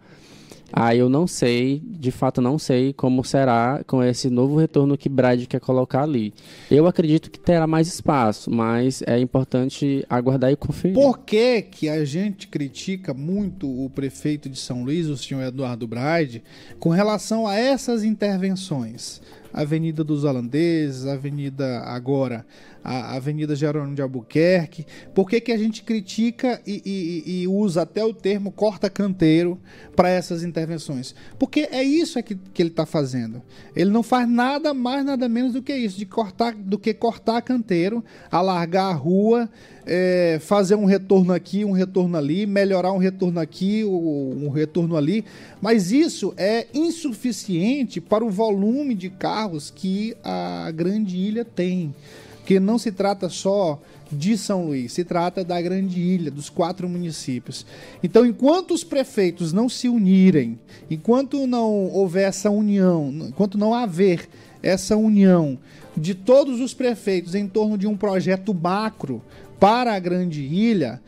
[0.71, 5.09] Aí eu não sei, de fato não sei como será com esse novo retorno que
[5.09, 6.33] Brad quer colocar ali.
[6.69, 10.95] Eu acredito que terá mais espaço, mas é importante aguardar e conferir.
[10.95, 15.87] Por que, que a gente critica muito o prefeito de São Luís, o senhor Eduardo
[15.87, 16.43] Braide,
[16.79, 19.21] com relação a essas intervenções?
[19.53, 22.45] Avenida dos Holandeses, Avenida agora,
[22.83, 24.85] a Avenida Jerônimo de Albuquerque.
[25.13, 26.81] Por que, que a gente critica e,
[27.25, 29.59] e- e usa até o termo corta-canteiro
[29.95, 31.13] para essas intervenções?
[31.37, 33.41] Porque é isso é que, que ele está fazendo.
[33.75, 37.41] Ele não faz nada mais, nada menos do que isso, de cortar, do que cortar
[37.41, 39.49] canteiro, alargar a rua,
[39.85, 45.25] é, fazer um retorno aqui, um retorno ali, melhorar um retorno aqui, um retorno ali.
[45.61, 49.38] Mas isso é insuficiente para o volume de carros
[49.69, 51.93] que a Grande Ilha tem.
[52.37, 53.79] Porque não se trata só
[54.11, 57.65] de São Luís, se trata da Grande Ilha, dos quatro municípios.
[58.01, 60.57] Então, enquanto os prefeitos não se unirem,
[60.89, 64.27] enquanto não houver essa união, enquanto não haver
[64.63, 65.57] essa união
[65.95, 69.21] de todos os prefeitos em torno de um projeto macro
[69.59, 71.01] para a Grande Ilha,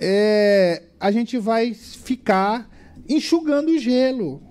[0.00, 2.68] é, a gente vai ficar
[3.08, 4.42] enxugando o gelo.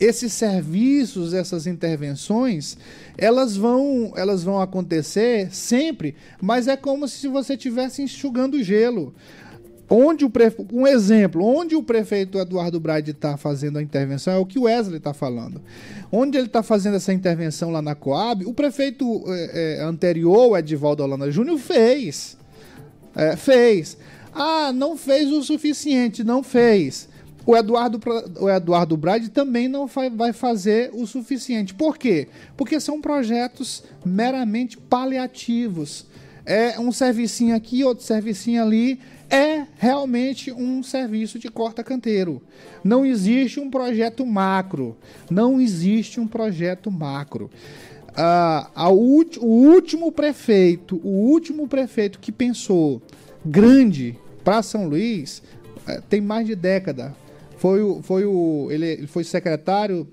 [0.00, 2.76] Esses serviços, essas intervenções,
[3.16, 9.12] elas vão, elas vão acontecer sempre, mas é como se você estivesse enxugando gelo.
[9.90, 10.64] Onde o prefe...
[10.70, 14.64] Um exemplo, onde o prefeito Eduardo Braide está fazendo a intervenção é o que o
[14.64, 15.62] Wesley está falando.
[16.12, 20.56] Onde ele está fazendo essa intervenção lá na Coab, o prefeito eh, eh, anterior, o
[20.56, 22.36] Edivaldo Holanda Júnior, fez.
[23.16, 23.96] É, fez.
[24.32, 27.08] Ah, não fez o suficiente, não fez.
[27.48, 27.98] O Eduardo,
[28.40, 31.72] o Eduardo Brade também não vai, fazer o suficiente.
[31.72, 32.28] Por quê?
[32.54, 36.04] Porque são projetos meramente paliativos.
[36.44, 39.00] É um servicinho aqui, outro servicinho ali.
[39.30, 42.42] é realmente um serviço de corta-canteiro.
[42.84, 44.94] Não existe um projeto macro.
[45.30, 47.50] Não existe um projeto macro.
[48.14, 53.00] Ah, a o último prefeito, o último prefeito que pensou
[53.42, 55.42] grande para São Luís
[55.86, 57.16] eh, tem mais de década.
[57.58, 60.06] Foi o, foi o, ele, foi secretário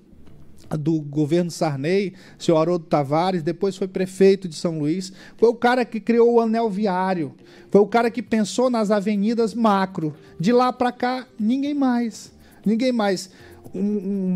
[0.79, 5.86] do governo Sarney, seu Haroldo Tavares, depois foi prefeito de São Luís, foi o cara
[5.86, 7.34] que criou o anel viário,
[7.69, 10.15] foi o cara que pensou nas avenidas macro.
[10.39, 12.31] De lá para cá, ninguém mais.
[12.65, 13.29] Ninguém mais.
[13.75, 13.79] Um,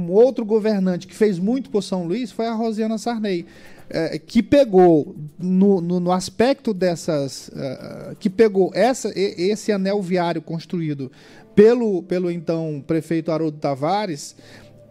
[0.08, 3.46] um outro governante que fez muito por São Luís foi a Rosiana Sarney,
[3.90, 7.50] eh, que pegou no, no- no aspecto dessas.
[7.56, 11.12] eh, que pegou essa, esse anel viário construído
[11.60, 14.34] pelo, pelo então prefeito Haroldo Tavares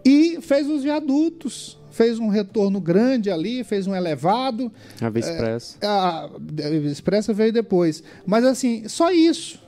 [0.04, 1.78] e fez os viadutos.
[1.90, 4.70] Fez um retorno grande ali, fez um elevado.
[5.00, 5.78] A Via Expressa.
[5.82, 8.04] A a Expressa veio depois.
[8.26, 9.58] Mas assim, só isso.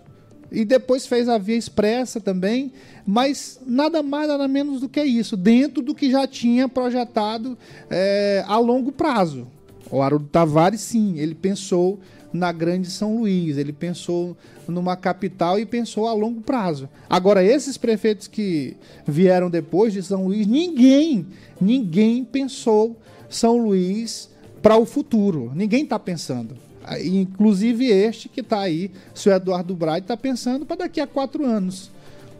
[0.52, 2.70] E depois fez a Via Expressa também.
[3.06, 5.36] Mas nada mais, nada menos do que isso.
[5.36, 7.56] Dentro do que já tinha projetado
[7.88, 9.48] eh, a longo prazo.
[9.90, 11.98] O Haroldo Tavares, sim, ele pensou
[12.32, 14.36] na grande São Luís, ele pensou
[14.68, 16.88] numa capital e pensou a longo prazo.
[17.08, 21.26] Agora, esses prefeitos que vieram depois de São Luís, ninguém,
[21.60, 22.96] ninguém pensou
[23.28, 24.30] São Luís
[24.62, 25.50] para o futuro.
[25.54, 26.56] Ninguém está pensando.
[26.84, 31.44] Ah, Inclusive este que está aí, senhor Eduardo Braide, está pensando para daqui a quatro
[31.44, 31.90] anos.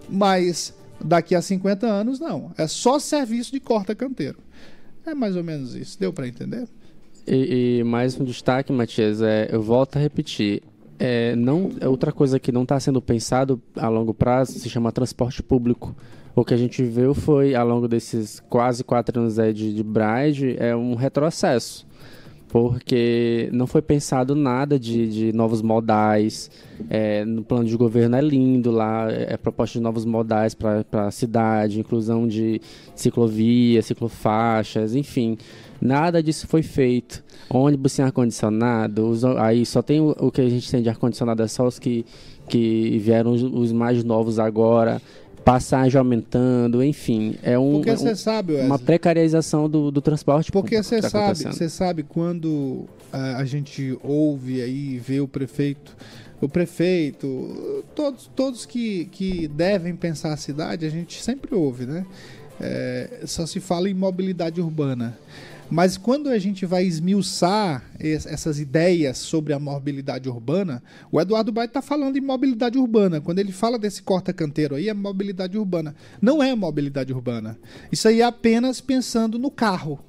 [0.08, 2.52] Mas daqui a 50 anos, não.
[2.56, 4.38] É só serviço de corta-canteiro.
[5.04, 5.98] É mais ou menos isso.
[5.98, 6.68] Deu para entender?
[7.26, 10.62] E, e mais um destaque, Matias, é, eu volto a repetir.
[10.98, 14.92] É, não, é outra coisa que não está sendo pensado a longo prazo se chama
[14.92, 15.94] transporte público.
[16.34, 19.82] O que a gente viu foi, ao longo desses quase quatro anos aí de, de
[19.82, 21.86] Bride, é um retrocesso.
[22.48, 26.50] Porque não foi pensado nada de, de novos modais.
[26.88, 31.10] É, no plano de governo é lindo lá, é proposta de novos modais para a
[31.10, 32.60] cidade, inclusão de
[32.94, 35.38] ciclovias, ciclofaixas, enfim.
[35.80, 37.22] Nada disso foi feito.
[37.48, 41.48] Ônibus sem ar-condicionado, aí só tem o, o que a gente tem de ar-condicionado, é
[41.48, 42.04] só os que,
[42.48, 45.00] que vieram os, os mais novos agora.
[45.44, 47.34] Passagem aumentando, enfim.
[47.42, 51.68] É um, é um- sabe, uma precarização do, do transporte Porque você tá sabe, você
[51.68, 55.96] sabe quando ah, a gente ouve aí, vê o prefeito,
[56.42, 62.04] o prefeito, todos, todos que, que devem pensar a cidade, a gente sempre ouve, né?
[62.60, 65.18] É, só se fala em mobilidade urbana.
[65.70, 71.52] Mas quando a gente vai esmiuçar es- essas ideias sobre a mobilidade urbana, o Eduardo
[71.52, 73.20] Baita está falando em mobilidade urbana.
[73.20, 75.94] Quando ele fala desse corta-canteiro aí, é mobilidade urbana.
[76.20, 77.56] Não é mobilidade urbana.
[77.92, 80.00] Isso aí é apenas pensando no carro.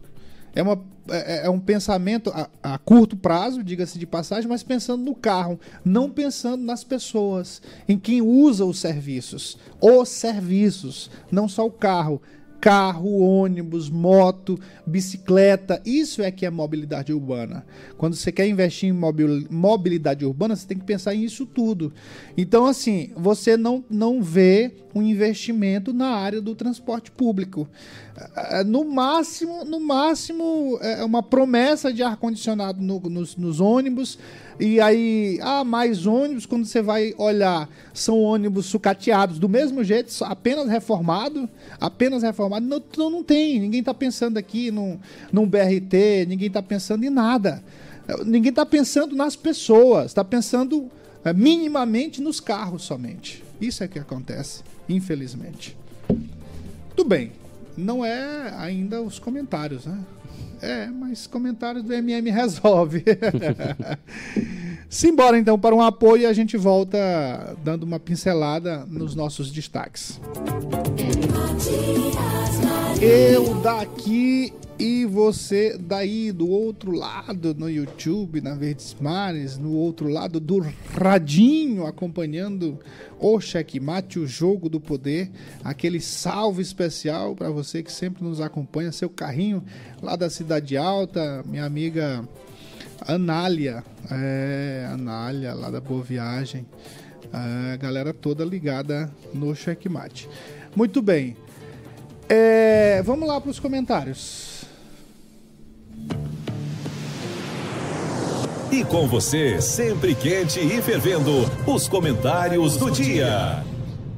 [0.54, 5.04] É, uma, é, é um pensamento a, a curto prazo, diga-se de passagem, mas pensando
[5.04, 9.58] no carro, não pensando nas pessoas, em quem usa os serviços.
[9.80, 12.22] Os serviços, não só o carro.
[12.62, 17.66] Carro, ônibus, moto, bicicleta, isso é que é mobilidade urbana.
[17.98, 21.92] Quando você quer investir em mobil- mobilidade urbana, você tem que pensar em isso tudo.
[22.38, 27.68] Então, assim, você não, não vê um investimento na área do transporte público.
[28.36, 34.20] Ah, No máximo, no máximo, é uma promessa de ar-condicionado no- nos, nos ônibus.
[34.62, 40.14] E aí, ah, mais ônibus, quando você vai olhar, são ônibus sucateados do mesmo jeito,
[40.24, 42.64] apenas reformado, apenas reformado.
[42.64, 45.00] Não, então não tem, ninguém está pensando aqui num,
[45.34, 47.64] num BRT, ninguém está pensando em nada.
[48.24, 50.92] Ninguém está pensando nas pessoas, está pensando
[51.26, 53.44] eh, minimamente nos carros somente.
[53.60, 55.76] Isso é que acontece, infelizmente.
[56.96, 57.32] Tudo bem,
[57.76, 59.98] não é ainda os comentários, né?
[60.62, 63.04] É, mas comentários do MM resolve.
[64.90, 70.20] Simbora então para um apoio e a gente volta dando uma pincelada nos nossos destaques.
[73.02, 80.08] Eu daqui e você daí do outro lado no YouTube, na Verdes Mares, no outro
[80.08, 80.64] lado do
[80.96, 82.78] radinho acompanhando
[83.20, 85.32] o Checkmate, o jogo do poder,
[85.64, 89.64] aquele salve especial para você que sempre nos acompanha, seu carrinho
[90.00, 92.24] lá da Cidade Alta, minha amiga
[93.08, 96.68] Anália, é, Anália lá da Boa Viagem,
[97.34, 100.30] a galera toda ligada no Checkmate.
[100.76, 101.36] Muito bem.
[102.34, 104.64] É, vamos lá para os comentários.
[108.72, 111.30] E com você, sempre quente e fervendo,
[111.68, 113.62] os comentários do dia.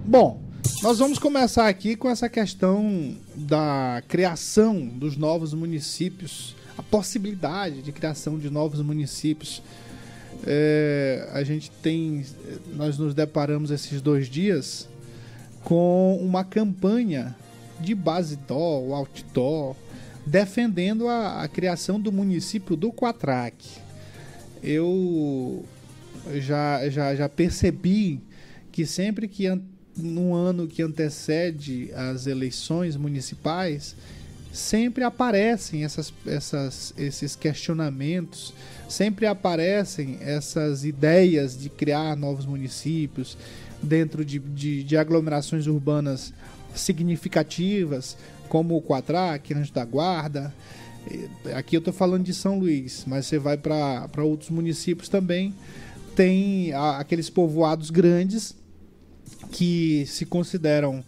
[0.06, 0.40] Bom,
[0.84, 7.92] nós vamos começar aqui com essa questão da criação dos novos municípios, a possibilidade de
[7.92, 9.60] criação de novos municípios.
[10.46, 12.24] é, a gente tem,
[12.76, 14.88] nós nos deparamos esses dois dias
[15.64, 17.36] com uma campanha
[17.80, 19.76] de base dó, outdoor,
[20.26, 23.82] defendendo a, a criação do município do Quatraque.
[24.62, 25.66] Eu
[26.36, 28.22] já, já, já percebi
[28.72, 29.48] que sempre que
[29.96, 33.96] no ano que antecede as eleições municipais,
[34.52, 38.54] sempre aparecem essas, essas, esses questionamentos,
[38.88, 43.38] sempre aparecem essas ideias de criar novos municípios
[43.82, 46.34] dentro de, de, de aglomerações urbanas
[46.76, 48.18] significativas,
[48.50, 50.54] como o Quatraque, Anjo da Guarda.
[51.56, 55.54] Aqui eu estou falando de São Luís, mas você vai para outros municípios também.
[56.16, 58.56] Tem a, aqueles povoados grandes
[59.52, 61.04] que se consideram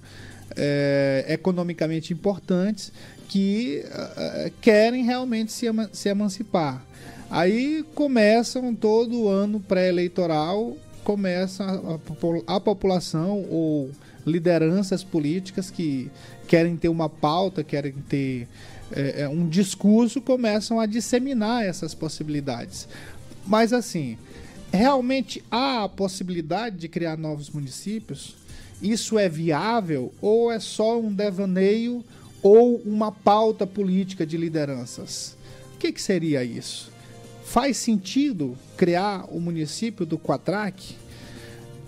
[0.55, 2.91] é, economicamente importantes,
[3.28, 3.84] que
[4.18, 6.84] é, querem realmente se, se emancipar.
[7.30, 13.89] Aí começam todo ano pré-eleitoral, começa a, a população ou
[14.26, 16.10] lideranças políticas que
[16.48, 18.48] querem ter uma pauta, querem ter
[18.92, 22.88] é, é, um discurso, começam a disseminar essas possibilidades.
[23.46, 24.18] Mas assim,
[24.72, 28.36] realmente há a possibilidade de criar novos municípios?
[28.82, 32.04] Isso é viável ou é só um devaneio
[32.44, 35.38] ou uma pauta política de lideranças?
[35.74, 36.92] O que, que seria isso?
[37.44, 40.96] Faz sentido criar o município do Quatraque?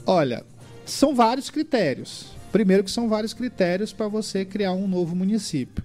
[0.05, 0.45] Olha,
[0.87, 2.27] são vários critérios.
[2.51, 5.83] Primeiro que são vários critérios para você criar um novo município.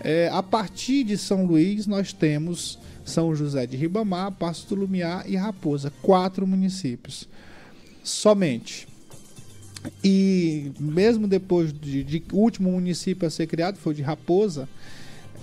[0.00, 5.24] É, a partir de São Luís, nós temos São José de Ribamar, Passo do Lumiar
[5.28, 5.92] e Raposa.
[6.02, 7.28] Quatro municípios.
[8.02, 8.88] Somente.
[10.02, 14.68] E mesmo depois de, de último município a ser criado foi de Raposa,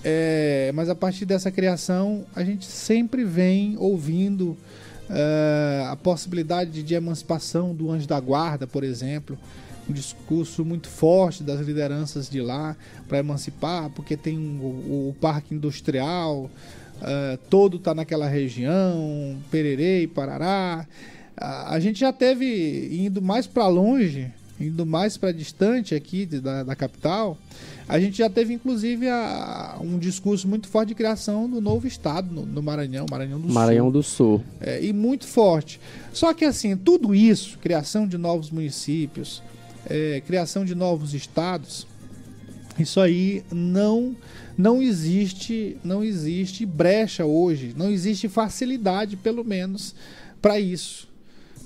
[0.04, 4.58] é, mas a partir dessa criação a gente sempre vem ouvindo
[5.10, 9.38] é, a possibilidade de, emancipação do anjo da guarda, por exemplo
[9.90, 15.56] um discurso muito forte das lideranças de lá para emancipar, porque tem o, o parque
[15.56, 20.86] industrial, uh, todo está naquela região, Pererê e Parará.
[21.36, 26.40] Uh, a gente já teve indo mais para longe, indo mais para distante aqui de,
[26.40, 27.36] da, da, capital,
[27.90, 32.32] a gente já teve inclusive a, um discurso muito forte de criação do novo estado
[32.32, 33.92] no, no Maranhão, Maranhão do Maranhão Sul.
[33.92, 34.44] do Sul.
[34.62, 35.82] É, e muito forte.
[36.14, 39.42] Só que assim, tudo isso, criação de novos municípios,
[39.90, 41.88] é, criação de novos estados,
[42.78, 44.16] isso aí não
[44.56, 49.96] não existe não existe brecha hoje, não existe facilidade pelo menos
[50.40, 51.09] para isso.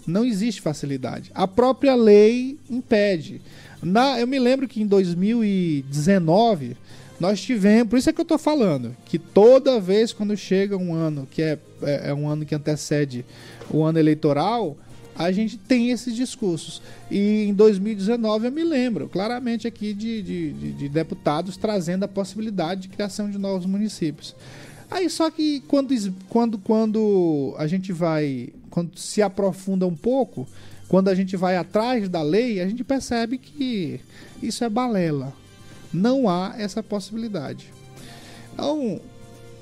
[0.06, 1.32] Não existe facilidade.
[1.34, 3.42] A própria lei impede.
[3.82, 6.78] Na, eu me lembro que em 2019
[7.20, 10.94] nós tivemos, por isso é que eu estou falando, que toda vez quando chega um
[10.94, 13.26] ano que é, é, é um ano que antecede
[13.70, 14.78] o ano eleitoral,
[15.16, 16.82] a gente tem esses discursos.
[17.10, 22.08] E em 2019 eu me lembro claramente aqui de, de, de, de, deputados trazendo a
[22.08, 24.36] possibilidade de criação de novos municípios.
[24.90, 25.94] Aí só que quando,
[26.30, 30.48] quando, quando a gente vai, quando se aprofunda um pouco,
[30.88, 34.02] quando a gente vai atrás da lei, a gente percebe que
[34.42, 35.32] isso é balela.
[35.94, 37.72] Não há essa possibilidade.
[38.52, 39.00] Então,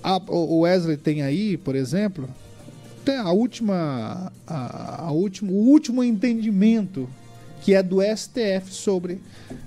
[0.02, 2.30] a, o Wesley tem aí, por exemplo,
[3.22, 7.10] a última, a, a último, o último entendimento
[7.64, 9.20] que é do STF sobre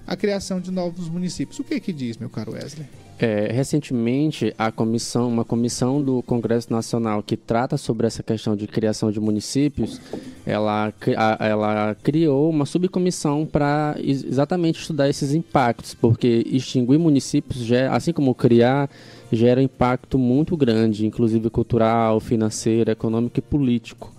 [0.07, 1.59] a criação de novos municípios.
[1.59, 3.04] O que que diz, meu caro Wesley?
[3.17, 8.67] É, recentemente, a comissão, uma comissão do Congresso Nacional que trata sobre essa questão de
[8.67, 10.01] criação de municípios,
[10.45, 10.93] ela,
[11.39, 18.91] ela criou uma subcomissão para exatamente estudar esses impactos, porque extinguir municípios, assim como criar
[19.31, 24.13] gera impacto muito grande, inclusive cultural, financeiro, econômico e político.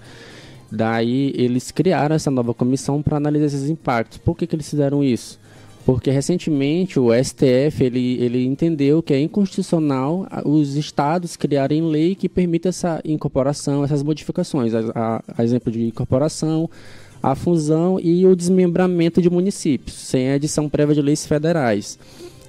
[0.72, 4.18] Daí eles criaram essa nova comissão para analisar esses impactos.
[4.18, 5.40] Por que, que eles fizeram isso?
[5.86, 12.28] Porque recentemente o STF ele, ele entendeu que é inconstitucional os estados criarem lei que
[12.28, 16.68] permita essa incorporação, essas modificações, a, a, a exemplo de incorporação,
[17.22, 22.00] a fusão e o desmembramento de municípios, sem edição prévia de leis federais.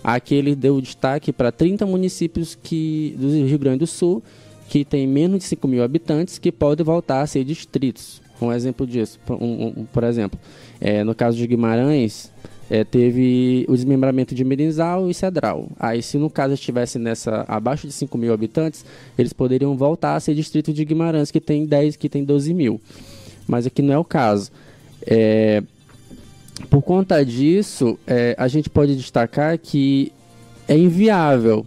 [0.02, 4.22] Aqui ele deu destaque para 30 municípios que, do Rio Grande do Sul
[4.68, 8.20] que tem menos de 5 mil habitantes que podem voltar a ser distritos.
[8.40, 10.38] Um exemplo disso, um, um, por exemplo,
[10.80, 12.30] é, no caso de Guimarães,
[12.70, 15.68] é, teve o desmembramento de Mirinzal e Cedral.
[15.78, 18.84] Aí, se no caso estivesse nessa abaixo de 5 mil habitantes,
[19.16, 22.80] eles poderiam voltar a ser distrito de Guimarães, que tem 10, que tem 12 mil.
[23.46, 24.50] Mas aqui não é o caso.
[25.06, 25.62] É,
[26.68, 30.12] por conta disso, é, a gente pode destacar que
[30.68, 31.64] é inviável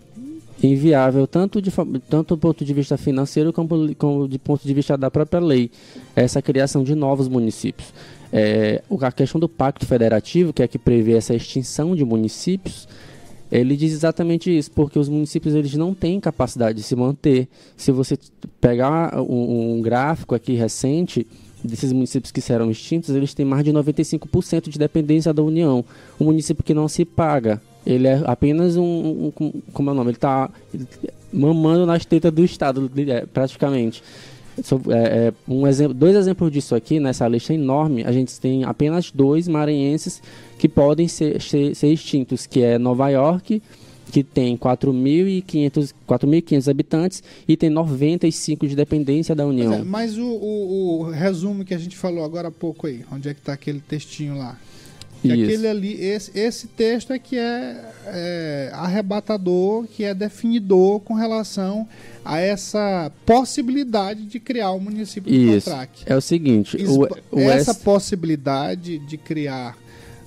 [0.61, 1.71] inviável tanto, de,
[2.09, 5.71] tanto do ponto de vista financeiro como, como do ponto de vista da própria lei,
[6.15, 7.93] essa criação de novos municípios.
[8.31, 12.87] É, a questão do pacto federativo, que é que prevê essa extinção de municípios,
[13.51, 17.47] ele diz exatamente isso, porque os municípios eles não têm capacidade de se manter.
[17.75, 18.17] Se você
[18.61, 21.25] pegar um, um gráfico aqui recente
[21.63, 25.83] desses municípios que serão extintos, eles têm mais de 95% de dependência da União.
[26.19, 30.11] Um município que não se paga, ele é apenas um, um como é o nome?
[30.11, 30.49] Ele está
[31.33, 34.03] mamando nas tetas do Estado, é, praticamente.
[34.89, 39.11] É, é, um exemplo, dois exemplos disso aqui, nessa lista enorme, a gente tem apenas
[39.11, 40.21] dois maranhenses
[40.57, 43.61] que podem ser, ser, ser extintos, que é Nova York,
[44.11, 49.69] que tem 4.500 habitantes e tem 95 de dependência da União.
[49.69, 53.05] Mas, é, mas o, o, o, resumo que a gente falou agora há pouco aí,
[53.11, 54.57] onde é que está aquele textinho lá?
[55.21, 61.13] Que aquele ali, esse, esse texto é que é, é, arrebatador, que é definidor com
[61.13, 61.87] relação
[62.23, 65.69] a essa possibilidade de criar o município do Isso.
[66.05, 67.79] É o seguinte, o, o essa S...
[67.81, 69.77] possibilidade de criar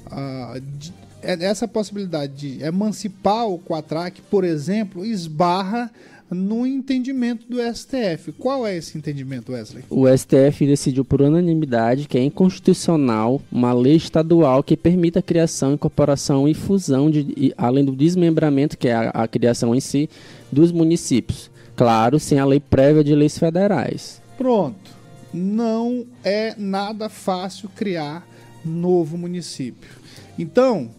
[0.07, 5.91] uh, de, essa possibilidade de emancipar o Quatrac, por exemplo, esbarra
[6.33, 8.33] no entendimento do STF.
[8.33, 9.85] Qual é esse entendimento, Wesley?
[9.91, 15.75] O STF decidiu por unanimidade que é inconstitucional uma lei estadual que permita a criação,
[15.75, 20.09] incorporação e fusão, de, além do desmembramento, que é a, a criação em si,
[20.51, 21.51] dos municípios.
[21.77, 24.21] Claro, sem a lei prévia de leis federais.
[24.37, 24.91] Pronto.
[25.33, 28.27] Não é nada fácil criar
[28.65, 29.91] novo município.
[30.39, 30.91] Então,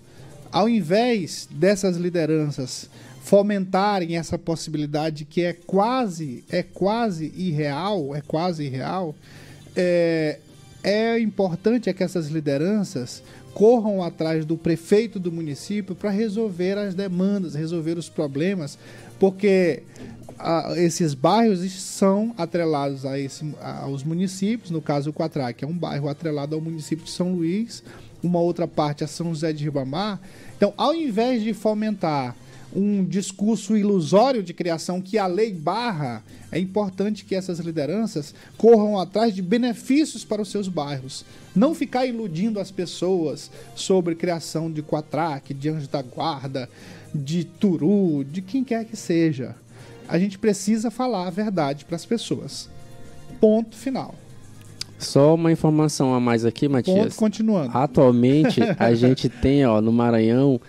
[0.54, 2.88] ao invés dessas lideranças
[3.24, 9.16] fomentarem essa possibilidade que é quase é quase irreal, é quase irreal,
[9.76, 10.38] é,
[10.84, 13.24] é importante é que essas lideranças
[13.54, 18.78] corram atrás do prefeito do município para resolver as demandas, resolver os problemas,
[19.20, 19.84] porque
[20.38, 25.68] a, esses bairros são atrelados a esse, a, aos municípios, no caso o Quatraque é
[25.68, 27.84] um bairro atrelado ao município de São Luís,
[28.22, 30.20] uma outra parte a São José de Ribamar.
[30.56, 32.36] Então, ao invés de fomentar
[32.76, 39.00] um discurso ilusório de criação que a lei barra, é importante que essas lideranças corram
[39.00, 41.24] atrás de benefícios para os seus bairros.
[41.56, 46.70] Não ficar iludindo as pessoas sobre criação de quatraque, de anjo da guarda,
[47.14, 49.56] de turu, de quem quer que seja.
[50.08, 52.70] A gente precisa falar a verdade para as pessoas.
[53.40, 54.16] Ponto final.
[55.04, 56.98] Só uma informação a mais aqui, Matias.
[56.98, 57.78] Ponto continuando.
[57.78, 60.60] Atualmente, a gente tem ó, no Maranhão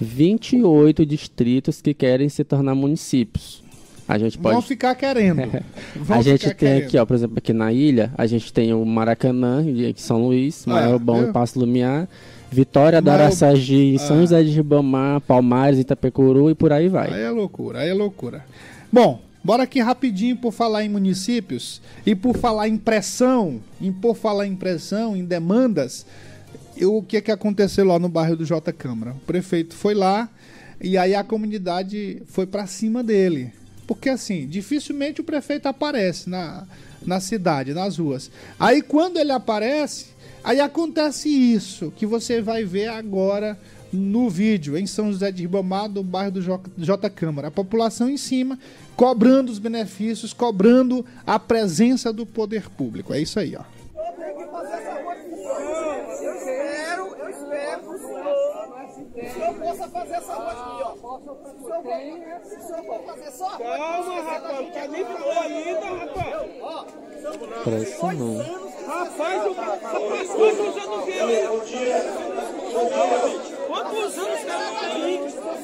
[0.00, 3.62] 28 distritos que querem se tornar municípios.
[4.08, 4.54] A gente pode...
[4.54, 5.40] Vão ficar querendo.
[6.08, 6.84] a gente tem querendo.
[6.84, 10.64] aqui, ó, por exemplo, aqui na ilha, a gente tem o Maracanã, em São Luís,
[10.66, 12.08] ah, Maior Bom e Passo Lumiar,
[12.50, 13.98] Vitória da Araçagi, ah.
[14.00, 17.12] São José de Ribamar, Palmares, Itapecuru e por aí vai.
[17.12, 18.44] Aí é loucura, aí é loucura.
[18.92, 24.16] Bom, bora aqui rapidinho por falar em municípios e por falar em pressão, em por
[24.16, 26.06] falar em pressão, em demandas
[26.86, 29.12] o que, que aconteceu lá no bairro do J Câmara?
[29.12, 30.28] O prefeito foi lá
[30.80, 33.52] e aí a comunidade foi para cima dele.
[33.86, 36.66] Porque assim, dificilmente o prefeito aparece na,
[37.04, 38.30] na cidade, nas ruas.
[38.58, 40.06] Aí quando ele aparece,
[40.44, 43.58] aí acontece isso que você vai ver agora
[43.92, 47.48] no vídeo, em São José de Ribamar, do bairro do J, J Câmara.
[47.48, 48.58] A população em cima,
[48.96, 53.12] cobrando os benefícios, cobrando a presença do poder público.
[53.12, 53.62] É isso aí, ó.
[59.10, 60.94] Possa fazer essa rua aqui, ó.
[62.44, 66.34] Se o senhor for fazer só Calma, rapaz, não tá nem falou ainda, rapaz.
[66.62, 66.84] Ó,
[67.64, 68.38] Parece não.
[68.86, 71.46] Rapaz, o rapaz, quantos anos que ele?
[73.66, 75.18] Quantos anos que ela tá aí?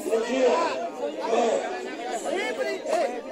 [0.05, 0.51] Bom dia.
[2.31, 3.27] Lembre, lembre.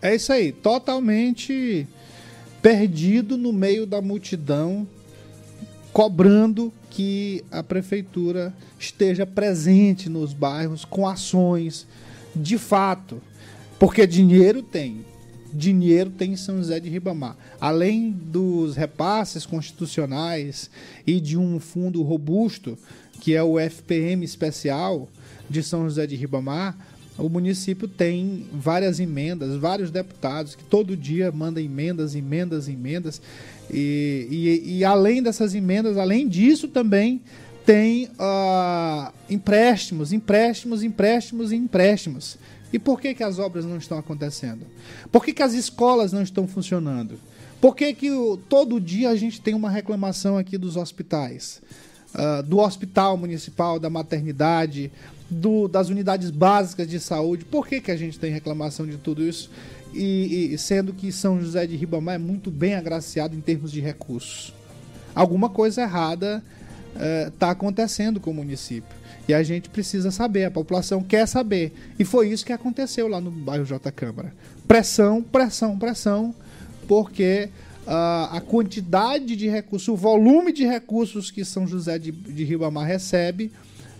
[0.00, 1.86] É isso aí, totalmente
[2.62, 4.86] perdido no meio da multidão,
[5.92, 11.86] cobrando que a prefeitura esteja presente nos bairros com ações
[12.34, 13.20] de fato,
[13.78, 15.04] porque dinheiro tem.
[15.52, 17.36] Dinheiro tem em São José de Ribamar.
[17.60, 20.70] Além dos repasses constitucionais
[21.06, 22.78] e de um fundo robusto,
[23.20, 25.08] que é o FPM especial
[25.48, 26.76] de São José de Ribamar,
[27.18, 33.20] o município tem várias emendas, vários deputados que todo dia mandam emendas, emendas, emendas.
[33.68, 37.20] E, e, e além dessas emendas, além disso também
[37.66, 42.38] tem uh, empréstimos, empréstimos, empréstimos e empréstimos.
[42.72, 44.66] E por que, que as obras não estão acontecendo?
[45.10, 47.18] Por que, que as escolas não estão funcionando?
[47.60, 48.10] Por que, que
[48.48, 51.60] todo dia a gente tem uma reclamação aqui dos hospitais?
[52.14, 54.90] Uh, do hospital municipal, da maternidade,
[55.28, 57.44] do, das unidades básicas de saúde.
[57.44, 59.50] Por que, que a gente tem reclamação de tudo isso?
[59.92, 63.80] E, e sendo que São José de Ribamar é muito bem agraciado em termos de
[63.80, 64.54] recursos.
[65.14, 66.42] Alguma coisa errada
[67.26, 68.97] está uh, acontecendo com o município.
[69.28, 71.72] E a gente precisa saber, a população quer saber.
[71.98, 74.32] E foi isso que aconteceu lá no bairro J Câmara.
[74.66, 76.34] Pressão, pressão, pressão,
[76.88, 77.50] porque
[77.86, 82.86] uh, a quantidade de recursos, o volume de recursos que São José de, de Ribamar
[82.86, 83.52] recebe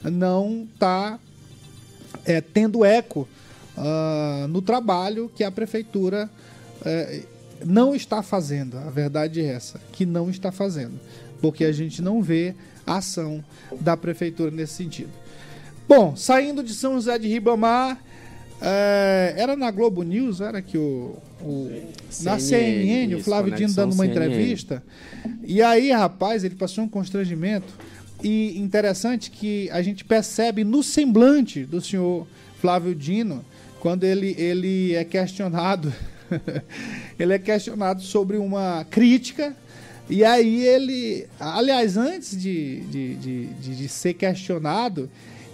[0.03, 1.19] não está
[2.25, 3.29] é, tendo eco
[3.77, 6.31] uh, no trabalho que a prefeitura
[6.85, 7.23] é,
[7.65, 8.79] não está fazendo.
[8.79, 10.99] A verdade é essa, que não está fazendo,
[11.41, 12.55] porque a gente não vê
[12.87, 13.45] ação
[13.81, 15.11] da prefeitura nesse sentido.
[15.89, 17.99] Bom, saindo de São José de Ribamar,
[18.61, 21.71] é, era na Globo News, era que o, o
[22.11, 24.27] CNN, na CNN, isso, o Flávio Dino dando uma CNN.
[24.27, 24.83] entrevista.
[25.45, 27.73] E aí, rapaz, ele passou um constrangimento
[28.23, 32.27] e interessante que a gente percebe no semblante do senhor
[32.61, 33.45] Flávio Dino
[33.81, 35.93] quando ele, ele é questionado,
[37.19, 39.55] ele é questionado sobre uma crítica
[40.11, 45.11] e aí ele, aliás, antes de, de, de, de, de ser questionado,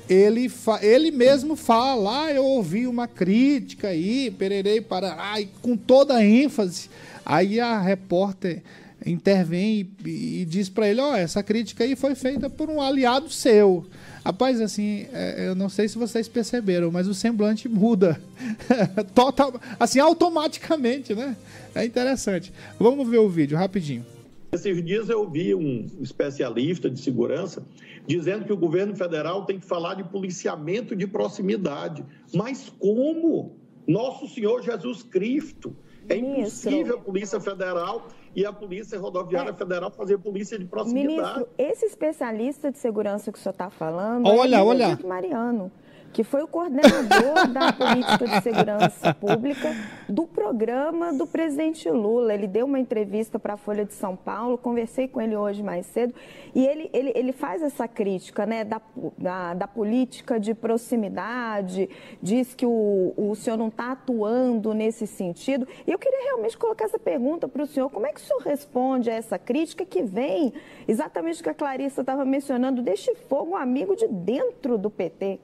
[0.09, 0.51] ele,
[0.81, 6.25] ele mesmo fala, ah, eu ouvi uma crítica aí, pererei para, ai, com toda a
[6.25, 6.89] ênfase.
[7.27, 8.63] Aí a repórter
[9.05, 12.81] intervém e, e diz para ele, ó, oh, essa crítica aí foi feita por um
[12.81, 13.85] aliado seu.
[14.25, 18.21] Rapaz, assim, é, eu não sei se vocês perceberam, mas o semblante muda.
[19.15, 21.37] Total, assim, automaticamente, né?
[21.75, 22.53] É interessante.
[22.79, 24.14] Vamos ver o vídeo rapidinho.
[24.55, 27.67] Esses dias eu vi um especialista de segurança
[28.07, 32.05] dizendo que o governo federal tem que falar de policiamento de proximidade.
[32.33, 33.57] Mas como?
[33.87, 35.77] Nosso Senhor Jesus Cristo.
[36.09, 39.55] É impossível a Polícia Federal e a Polícia Rodoviária é.
[39.55, 41.17] Federal fazer polícia de proximidade.
[41.17, 44.99] Ministro, esse especialista de segurança que o senhor está falando olha, é o olha.
[45.05, 45.73] Mariano
[46.15, 49.75] que foi o coordenador da política de segurança pública
[50.09, 52.33] do programa do presidente Lula.
[52.33, 55.85] Ele deu uma entrevista para a Folha de São Paulo, conversei com ele hoje mais
[55.87, 56.15] cedo,
[56.55, 58.81] e ele, ele, ele faz essa crítica né, da,
[59.19, 61.91] da, da política de proximidade,
[62.23, 65.67] diz que o, o senhor não está atuando nesse sentido.
[65.85, 68.41] E eu queria realmente colocar essa pergunta para o senhor: como é que o senhor
[68.41, 70.53] responde a essa crítica que vem
[70.87, 75.41] exatamente o que a Clarissa estava mencionando, deste fogo amigo de dentro do PT?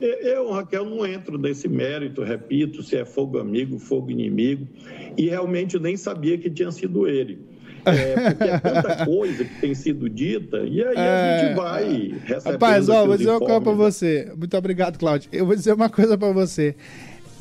[0.00, 4.66] Eu, Raquel, não entro nesse mérito, repito, se é fogo amigo, fogo inimigo,
[5.16, 7.38] e realmente eu nem sabia que tinha sido ele.
[7.84, 11.00] É, porque é tanta coisa que tem sido dita, e aí é...
[11.00, 11.84] a gente vai
[12.24, 14.32] recebendo Rapaz, ó, vou dizer uma coisa pra você.
[14.36, 15.28] Muito obrigado, Cláudio.
[15.32, 16.76] Eu vou dizer uma coisa pra você.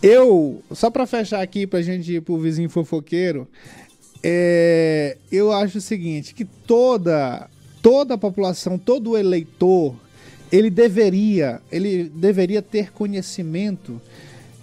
[0.01, 3.47] Eu, só pra fechar aqui, pra gente ir pro vizinho fofoqueiro,
[4.23, 7.49] é, eu acho o seguinte, que toda,
[7.81, 9.95] toda a população, todo eleitor
[10.51, 14.01] ele deveria, ele deveria ter conhecimento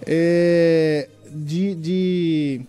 [0.06, 2.60] é, de, de,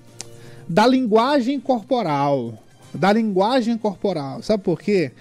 [0.67, 2.57] da linguagem corporal,
[2.93, 4.41] da linguagem corporal.
[4.41, 5.11] Sabe por quê?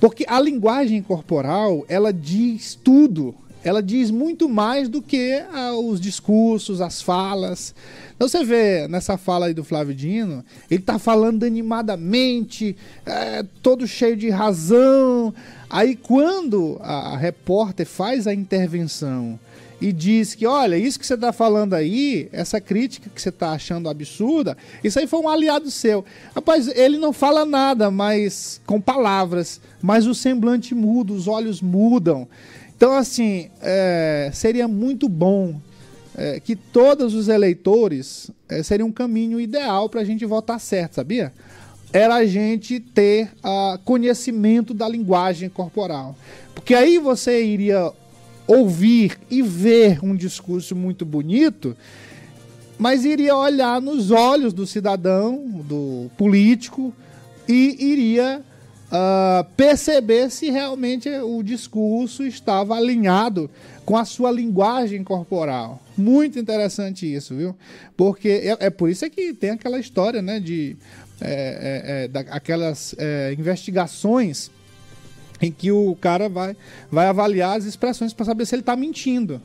[0.00, 3.34] Porque a linguagem corporal, ela diz tudo.
[3.64, 7.72] Ela diz muito mais do que ah, os discursos, as falas.
[8.16, 12.76] Então você vê nessa fala aí do Flávio Dino, ele tá falando animadamente,
[13.06, 15.32] é, todo cheio de razão.
[15.72, 19.40] Aí quando a, repórter faz a intervenção
[19.80, 23.52] e diz que, olha, isso que você está falando aí, essa crítica que você está
[23.52, 24.54] achando absurda,
[24.84, 26.04] isso aí foi um aliado seu.
[26.36, 32.28] Rapaz, ele não fala nada, mas com palavras, mas o semblante muda, os olhos mudam.
[32.76, 35.58] Então, assim, é, seria muito bom
[36.14, 40.96] é, que todos os eleitores é, seria um caminho ideal para a gente votar certo,
[40.96, 41.32] sabia?
[41.92, 46.16] Era a gente ter uh, conhecimento da linguagem corporal.
[46.54, 47.92] Porque aí você iria
[48.46, 51.76] ouvir e ver um discurso muito bonito,
[52.78, 56.92] mas iria olhar nos olhos do cidadão, do político,
[57.46, 58.42] e iria
[58.88, 63.50] uh, perceber se realmente o discurso estava alinhado
[63.84, 65.80] com a sua linguagem corporal.
[65.96, 67.56] Muito interessante isso, viu?
[67.96, 70.76] Porque é, é por isso é que tem aquela história, né, de
[71.24, 74.50] é, é, é, aquelas é, investigações
[75.40, 76.56] em que o cara vai,
[76.90, 79.40] vai avaliar as expressões para saber se ele está mentindo.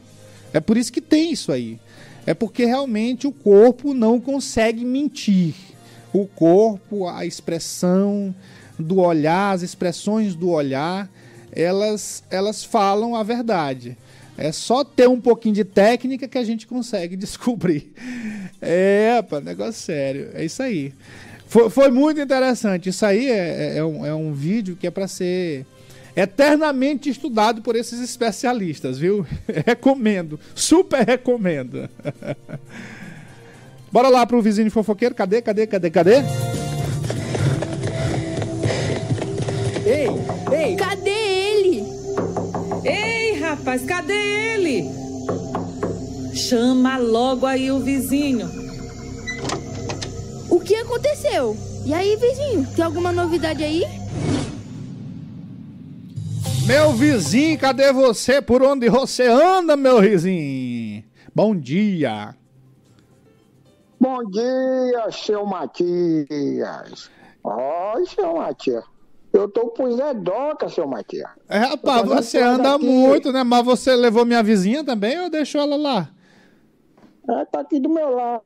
[0.53, 1.79] É por isso que tem isso aí.
[2.25, 5.55] É porque realmente o corpo não consegue mentir.
[6.13, 8.33] O corpo, a expressão,
[8.79, 11.09] do olhar, as expressõões do olhar,
[11.51, 13.97] elas, elas falam a verdade.
[14.37, 17.91] É só ter um pouquinho de técnica que a gente consegue descobrir.
[18.61, 20.29] É, pá, negócio sério.
[20.33, 20.93] É isso aí.
[21.47, 22.89] Foi, foi muito interessante.
[22.89, 25.65] Isso aí é, é, é um, é um vídeo que é para ser
[26.15, 29.25] eternamente estudado por esses especialistas, viu?
[29.65, 31.89] recomendo, super recomendo.
[33.91, 35.15] Bora lá pro vizinho fofoqueiro.
[35.15, 36.15] Cadê, cadê, cadê, cadê?
[39.85, 40.07] Ei,
[40.51, 40.75] ei!
[40.75, 41.83] Cadê ele?
[42.83, 44.83] Ei, rapaz, cadê ele?
[46.35, 48.66] Chama logo aí o vizinho.
[50.57, 51.55] O que aconteceu?
[51.85, 53.83] E aí, vizinho, tem alguma novidade aí?
[56.65, 58.41] Meu vizinho, cadê você?
[58.41, 61.03] Por onde você anda, meu vizinho?
[61.33, 62.35] Bom dia.
[63.99, 67.11] Bom dia, seu Matias.
[67.43, 68.83] Oi, seu Matias.
[69.31, 71.29] Eu tô com Zé Doca, seu Matias.
[71.47, 72.83] É, rapaz, você anda aqui.
[72.83, 73.43] muito, né?
[73.43, 76.09] Mas você levou minha vizinha também ou deixou ela lá?
[77.29, 78.41] É, tá aqui do meu lado,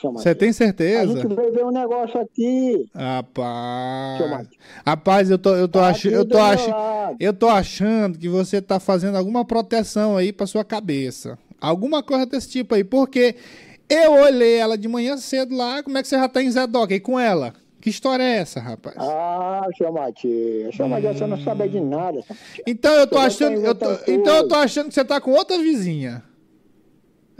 [0.00, 1.02] seu Você tem certeza?
[1.02, 2.88] A gente veio ver um negócio aqui.
[2.94, 4.48] Rapaz.
[4.86, 6.04] Rapaz, eu tô, eu tô, tá ach...
[6.04, 6.60] eu, tô ach...
[7.18, 11.36] eu tô achando que você tá fazendo alguma proteção aí pra sua cabeça.
[11.60, 13.34] Alguma coisa desse tipo aí, porque
[13.88, 16.66] eu olhei ela de manhã cedo lá, como é que você já tá em Zé
[16.68, 17.52] Doca aí com ela?
[17.80, 18.94] Que história é essa, rapaz?
[18.98, 22.20] Ah, seu Matias, seu Matias, você não sabe de nada.
[22.64, 25.58] Então eu tô achando, eu tô, então eu tô achando que você tá com outra
[25.58, 26.22] vizinha.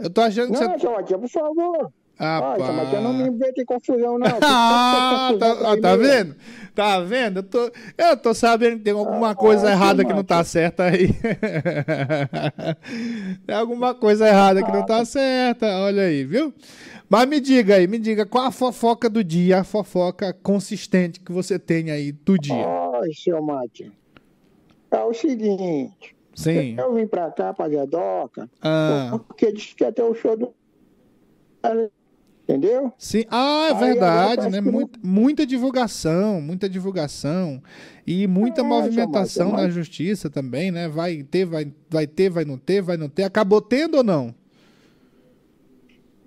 [0.03, 0.67] Eu tô achando que não, você.
[0.67, 1.91] Não, seu Matias, por favor.
[2.19, 4.27] Ah, seu Matias, não me invente confusão, não.
[4.43, 6.35] ah, tá, tá vendo?
[6.75, 7.37] Tá vendo?
[7.39, 10.43] Eu tô, eu tô sabendo que tem alguma ah, coisa ah, errada que não tá
[10.43, 11.09] certa aí.
[13.45, 16.53] tem alguma coisa errada que não tá certa, olha aí, viu?
[17.09, 21.31] Mas me diga aí, me diga, qual a fofoca do dia, a fofoca consistente que
[21.31, 22.65] você tem aí do dia?
[22.65, 23.91] Ai, seu Mate,
[24.91, 26.15] é o seguinte.
[26.33, 26.75] Sim.
[26.77, 29.19] Eu vim pra cá, pra Zedoca, ah.
[29.27, 30.53] porque disse que ia ter o show do...
[32.43, 32.91] Entendeu?
[32.97, 33.23] Sim.
[33.29, 34.59] Ah, é verdade, né?
[34.59, 37.61] Muita, muita divulgação, muita divulgação
[38.05, 40.89] e muita é, movimentação na justiça também, né?
[40.89, 43.23] Vai ter, vai, vai ter, vai não ter, vai não ter.
[43.23, 44.35] Acabou tendo ou não?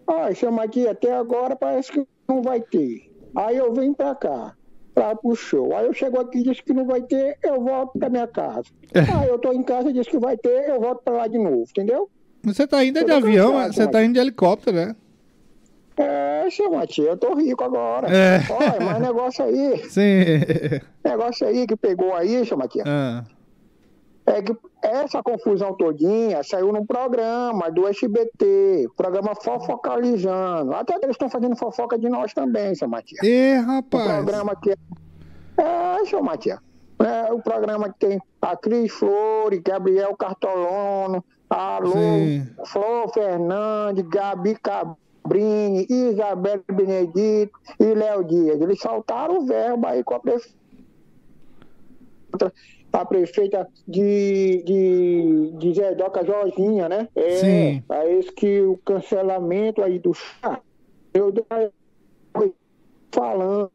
[0.07, 3.11] Ah, chama aqui até agora parece que não vai ter.
[3.34, 4.57] Aí eu venho pra cá,
[4.95, 5.76] pra pro show.
[5.76, 8.68] Aí eu chego aqui e diz que não vai ter, eu volto pra minha casa.
[8.92, 9.01] É.
[9.01, 11.38] Aí eu tô em casa e diz que vai ter, eu volto pra lá de
[11.38, 12.09] novo, entendeu?
[12.42, 14.97] Você tá indo de avião, cansado, você tá indo de helicóptero, né?
[15.97, 18.09] É, seu Matias, eu tô rico agora.
[18.09, 18.40] É.
[18.51, 19.78] Olha, mas negócio aí.
[19.88, 20.80] Sim.
[21.05, 22.86] Negócio aí que pegou aí, seu Matias.
[22.86, 23.24] Ah.
[24.27, 30.75] É que essa confusão todinha saiu num programa do SBT, programa Fofocalizando.
[30.75, 33.22] Até eles estão fazendo fofoca de nós também, seu Matias.
[33.22, 34.05] E, rapaz.
[34.05, 36.59] O programa que é, seu Matias.
[36.99, 41.95] É o programa que tem a Cris Flores, Gabriel Cartolono, a Lô,
[42.66, 48.61] Flor Fernandes, Gabi Cabrini, Isabel Benedito e Léo Dias.
[48.61, 50.55] Eles soltaram o verbo aí com a prefeitura
[52.95, 57.09] a prefeita de, de, de Zedoca Jorginha, né?
[57.16, 57.84] É, Sim.
[57.88, 60.61] Parece que o cancelamento aí do chá,
[61.12, 61.32] eu
[63.11, 63.70] falando,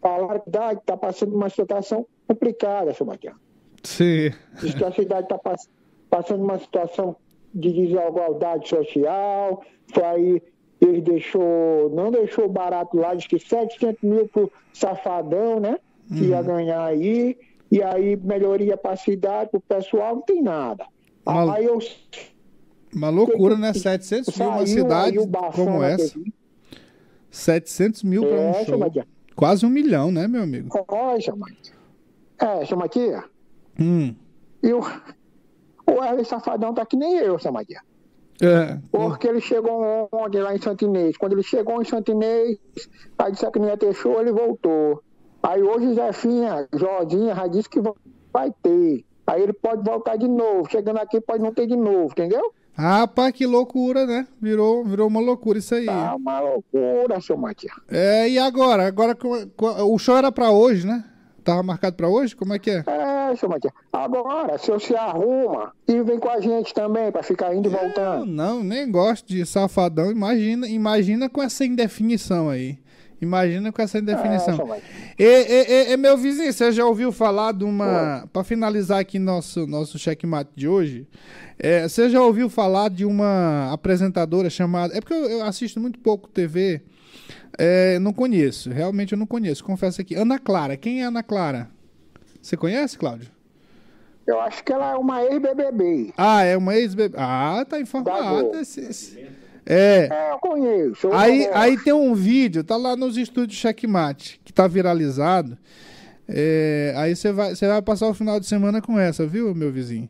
[0.00, 3.34] falaram que está passando uma situação complicada, seu Matias.
[3.82, 4.30] Sim.
[4.60, 5.68] Diz que a cidade está pass
[6.08, 7.16] passando uma situação
[7.52, 10.42] de desigualdade social, foi aí
[10.80, 15.78] ele deixou, não deixou barato lá, diz que 700 mil pro safadão, né?
[16.06, 16.28] Que uhum.
[16.28, 17.36] ia ganhar aí
[17.70, 20.86] e aí melhoria para a cidade, para o pessoal, não tem nada.
[21.24, 21.78] Uma, aí eu,
[22.94, 23.72] uma loucura, né?
[23.72, 25.18] 700 mil uma cidade
[25.54, 26.18] como essa.
[27.30, 28.80] 700 mil para um é, show.
[29.34, 30.68] Quase um milhão, né, meu amigo?
[30.88, 31.46] Olha, chama.
[32.38, 33.12] É, chama aqui.
[33.78, 34.14] Hum.
[34.62, 34.80] E o,
[35.86, 37.74] o Wesley Safadão tá que nem eu, chama aqui.
[38.40, 38.78] É.
[38.90, 41.16] Porque ele chegou ontem lá em Santinês.
[41.16, 42.58] Quando ele chegou em Santinês,
[43.18, 45.02] aí disse que não ia ter show, ele voltou.
[45.46, 47.80] Aí hoje Zefinha, Jorginha já disse que
[48.32, 49.04] vai ter.
[49.24, 50.68] Aí ele pode voltar de novo.
[50.68, 52.52] Chegando aqui pode não ter de novo, entendeu?
[52.72, 54.26] Rapaz, que loucura, né?
[54.42, 55.86] Virou, virou uma loucura isso aí.
[55.86, 57.72] Tá uma loucura, seu Matias.
[57.88, 58.88] É, e agora?
[58.88, 59.16] Agora
[59.84, 61.04] o show era pra hoje, né?
[61.44, 62.34] Tava marcado pra hoje?
[62.34, 62.84] Como é que é?
[62.84, 63.72] É, seu Matias.
[63.92, 68.26] Agora, se você arruma e vem com a gente também, pra ficar indo e voltando.
[68.26, 70.10] Não, nem gosto de safadão.
[70.10, 72.80] Imagina, imagina com essa indefinição aí.
[73.20, 74.74] Imagina com essa definição.
[75.18, 78.28] É, e, e, e, meu vizinho, você já ouviu falar de uma.
[78.32, 81.06] Para finalizar aqui nosso, nosso checkmate de hoje,
[81.58, 84.96] é, você já ouviu falar de uma apresentadora chamada.
[84.96, 86.82] É porque eu, eu assisto muito pouco TV.
[87.58, 90.14] É, não conheço, realmente eu não conheço, confesso aqui.
[90.14, 91.70] Ana Clara, quem é Ana Clara?
[92.42, 93.30] Você conhece, Cláudio?
[94.26, 96.12] Eu acho que ela é uma ex-BBB.
[96.18, 97.16] Ah, é uma ex-BBB.
[97.18, 98.40] Ah, tá informado.
[98.42, 98.56] Globo.
[98.58, 99.26] Esse- esse-
[99.66, 100.08] É.
[100.10, 101.08] É, eu conheço.
[101.08, 105.58] eu Aí, aí tem um vídeo, tá lá nos estúdios Checkmate, que tá viralizado.
[106.28, 109.72] É, aí você vai, você vai passar o final de semana com essa, viu, meu
[109.72, 110.08] vizinho?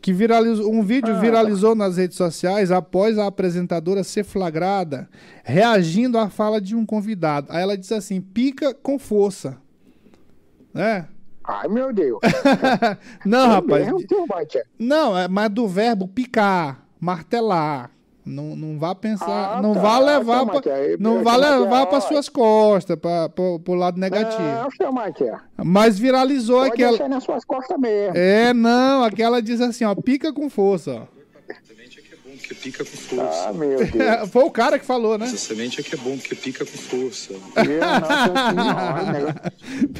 [0.00, 5.08] Que viralizou, um vídeo Ah, viralizou nas redes sociais após a apresentadora ser flagrada
[5.42, 7.46] reagindo à fala de um convidado.
[7.50, 9.56] Aí ela disse assim: pica com força.
[10.74, 11.06] Né?
[11.42, 12.20] Ai, meu Deus.
[13.24, 13.86] Não, É rapaz.
[14.78, 17.93] Não, é mas do verbo picar, martelar.
[18.26, 20.96] Não, não vá pensar, Ah, não tá, vá levar, tá, pra, Matia.
[20.98, 24.42] não vá levar para suas costas, para o lado negativo.
[24.42, 25.64] Não.
[25.64, 27.08] Mas viralizou Pode aquela.
[27.08, 28.16] nas suas costas mesmo.
[28.16, 31.23] É, não, aquela diz assim, ó, pica com força, ó.
[32.44, 33.48] Que pica com força.
[33.48, 34.30] Ah, meu Deus.
[34.32, 35.26] Foi o cara que falou, né?
[35.26, 37.32] Essa semente é que é bom, porque pica com força.
[37.32, 39.40] Eu não, não, negócio,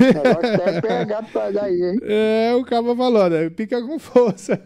[0.00, 1.98] negócio é pegado pra daí, hein?
[2.02, 3.50] É, o cara falou, né?
[3.50, 4.60] Pica com força.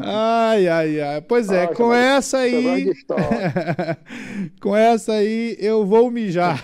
[0.00, 1.20] Ai, ai, ai.
[1.20, 2.92] Pois é, Nossa, com essa gosta aí.
[4.60, 6.62] com essa aí eu vou mijar.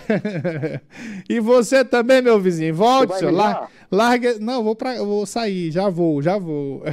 [1.29, 2.75] e você também, meu vizinho.
[2.75, 3.33] Volte, senhor.
[3.33, 3.69] Lar-?
[3.91, 4.37] Larga.
[4.39, 4.95] Não, vou, pra...
[5.03, 5.71] vou sair.
[5.71, 6.83] Já vou, já vou.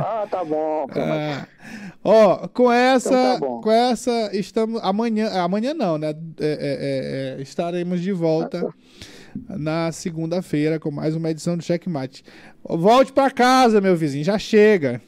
[0.00, 0.86] Ah, tá bom.
[0.94, 1.41] Ah,
[2.04, 6.08] Ó, com essa, Então tá com essa estamos amanhã, amanhã não, né?
[6.08, 8.68] É, é, é, é, estaremos de volta
[9.48, 12.24] na segunda-feira com mais uma edição do Checkmate.
[12.64, 15.00] Volte pra casa, meu vizinho, já chega.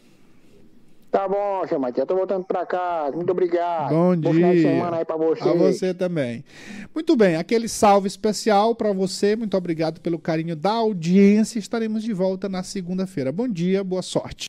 [1.14, 2.04] Tá bom, seu Matia.
[2.04, 3.14] Tô voltando pra casa.
[3.14, 3.90] Muito obrigado.
[3.90, 4.68] Bom final de dia.
[4.68, 5.48] semana aí pra você.
[5.48, 6.44] A você também.
[6.92, 9.36] Muito bem, aquele salve especial para você.
[9.36, 11.60] Muito obrigado pelo carinho da audiência.
[11.60, 13.30] Estaremos de volta na segunda-feira.
[13.30, 14.48] Bom dia, boa sorte.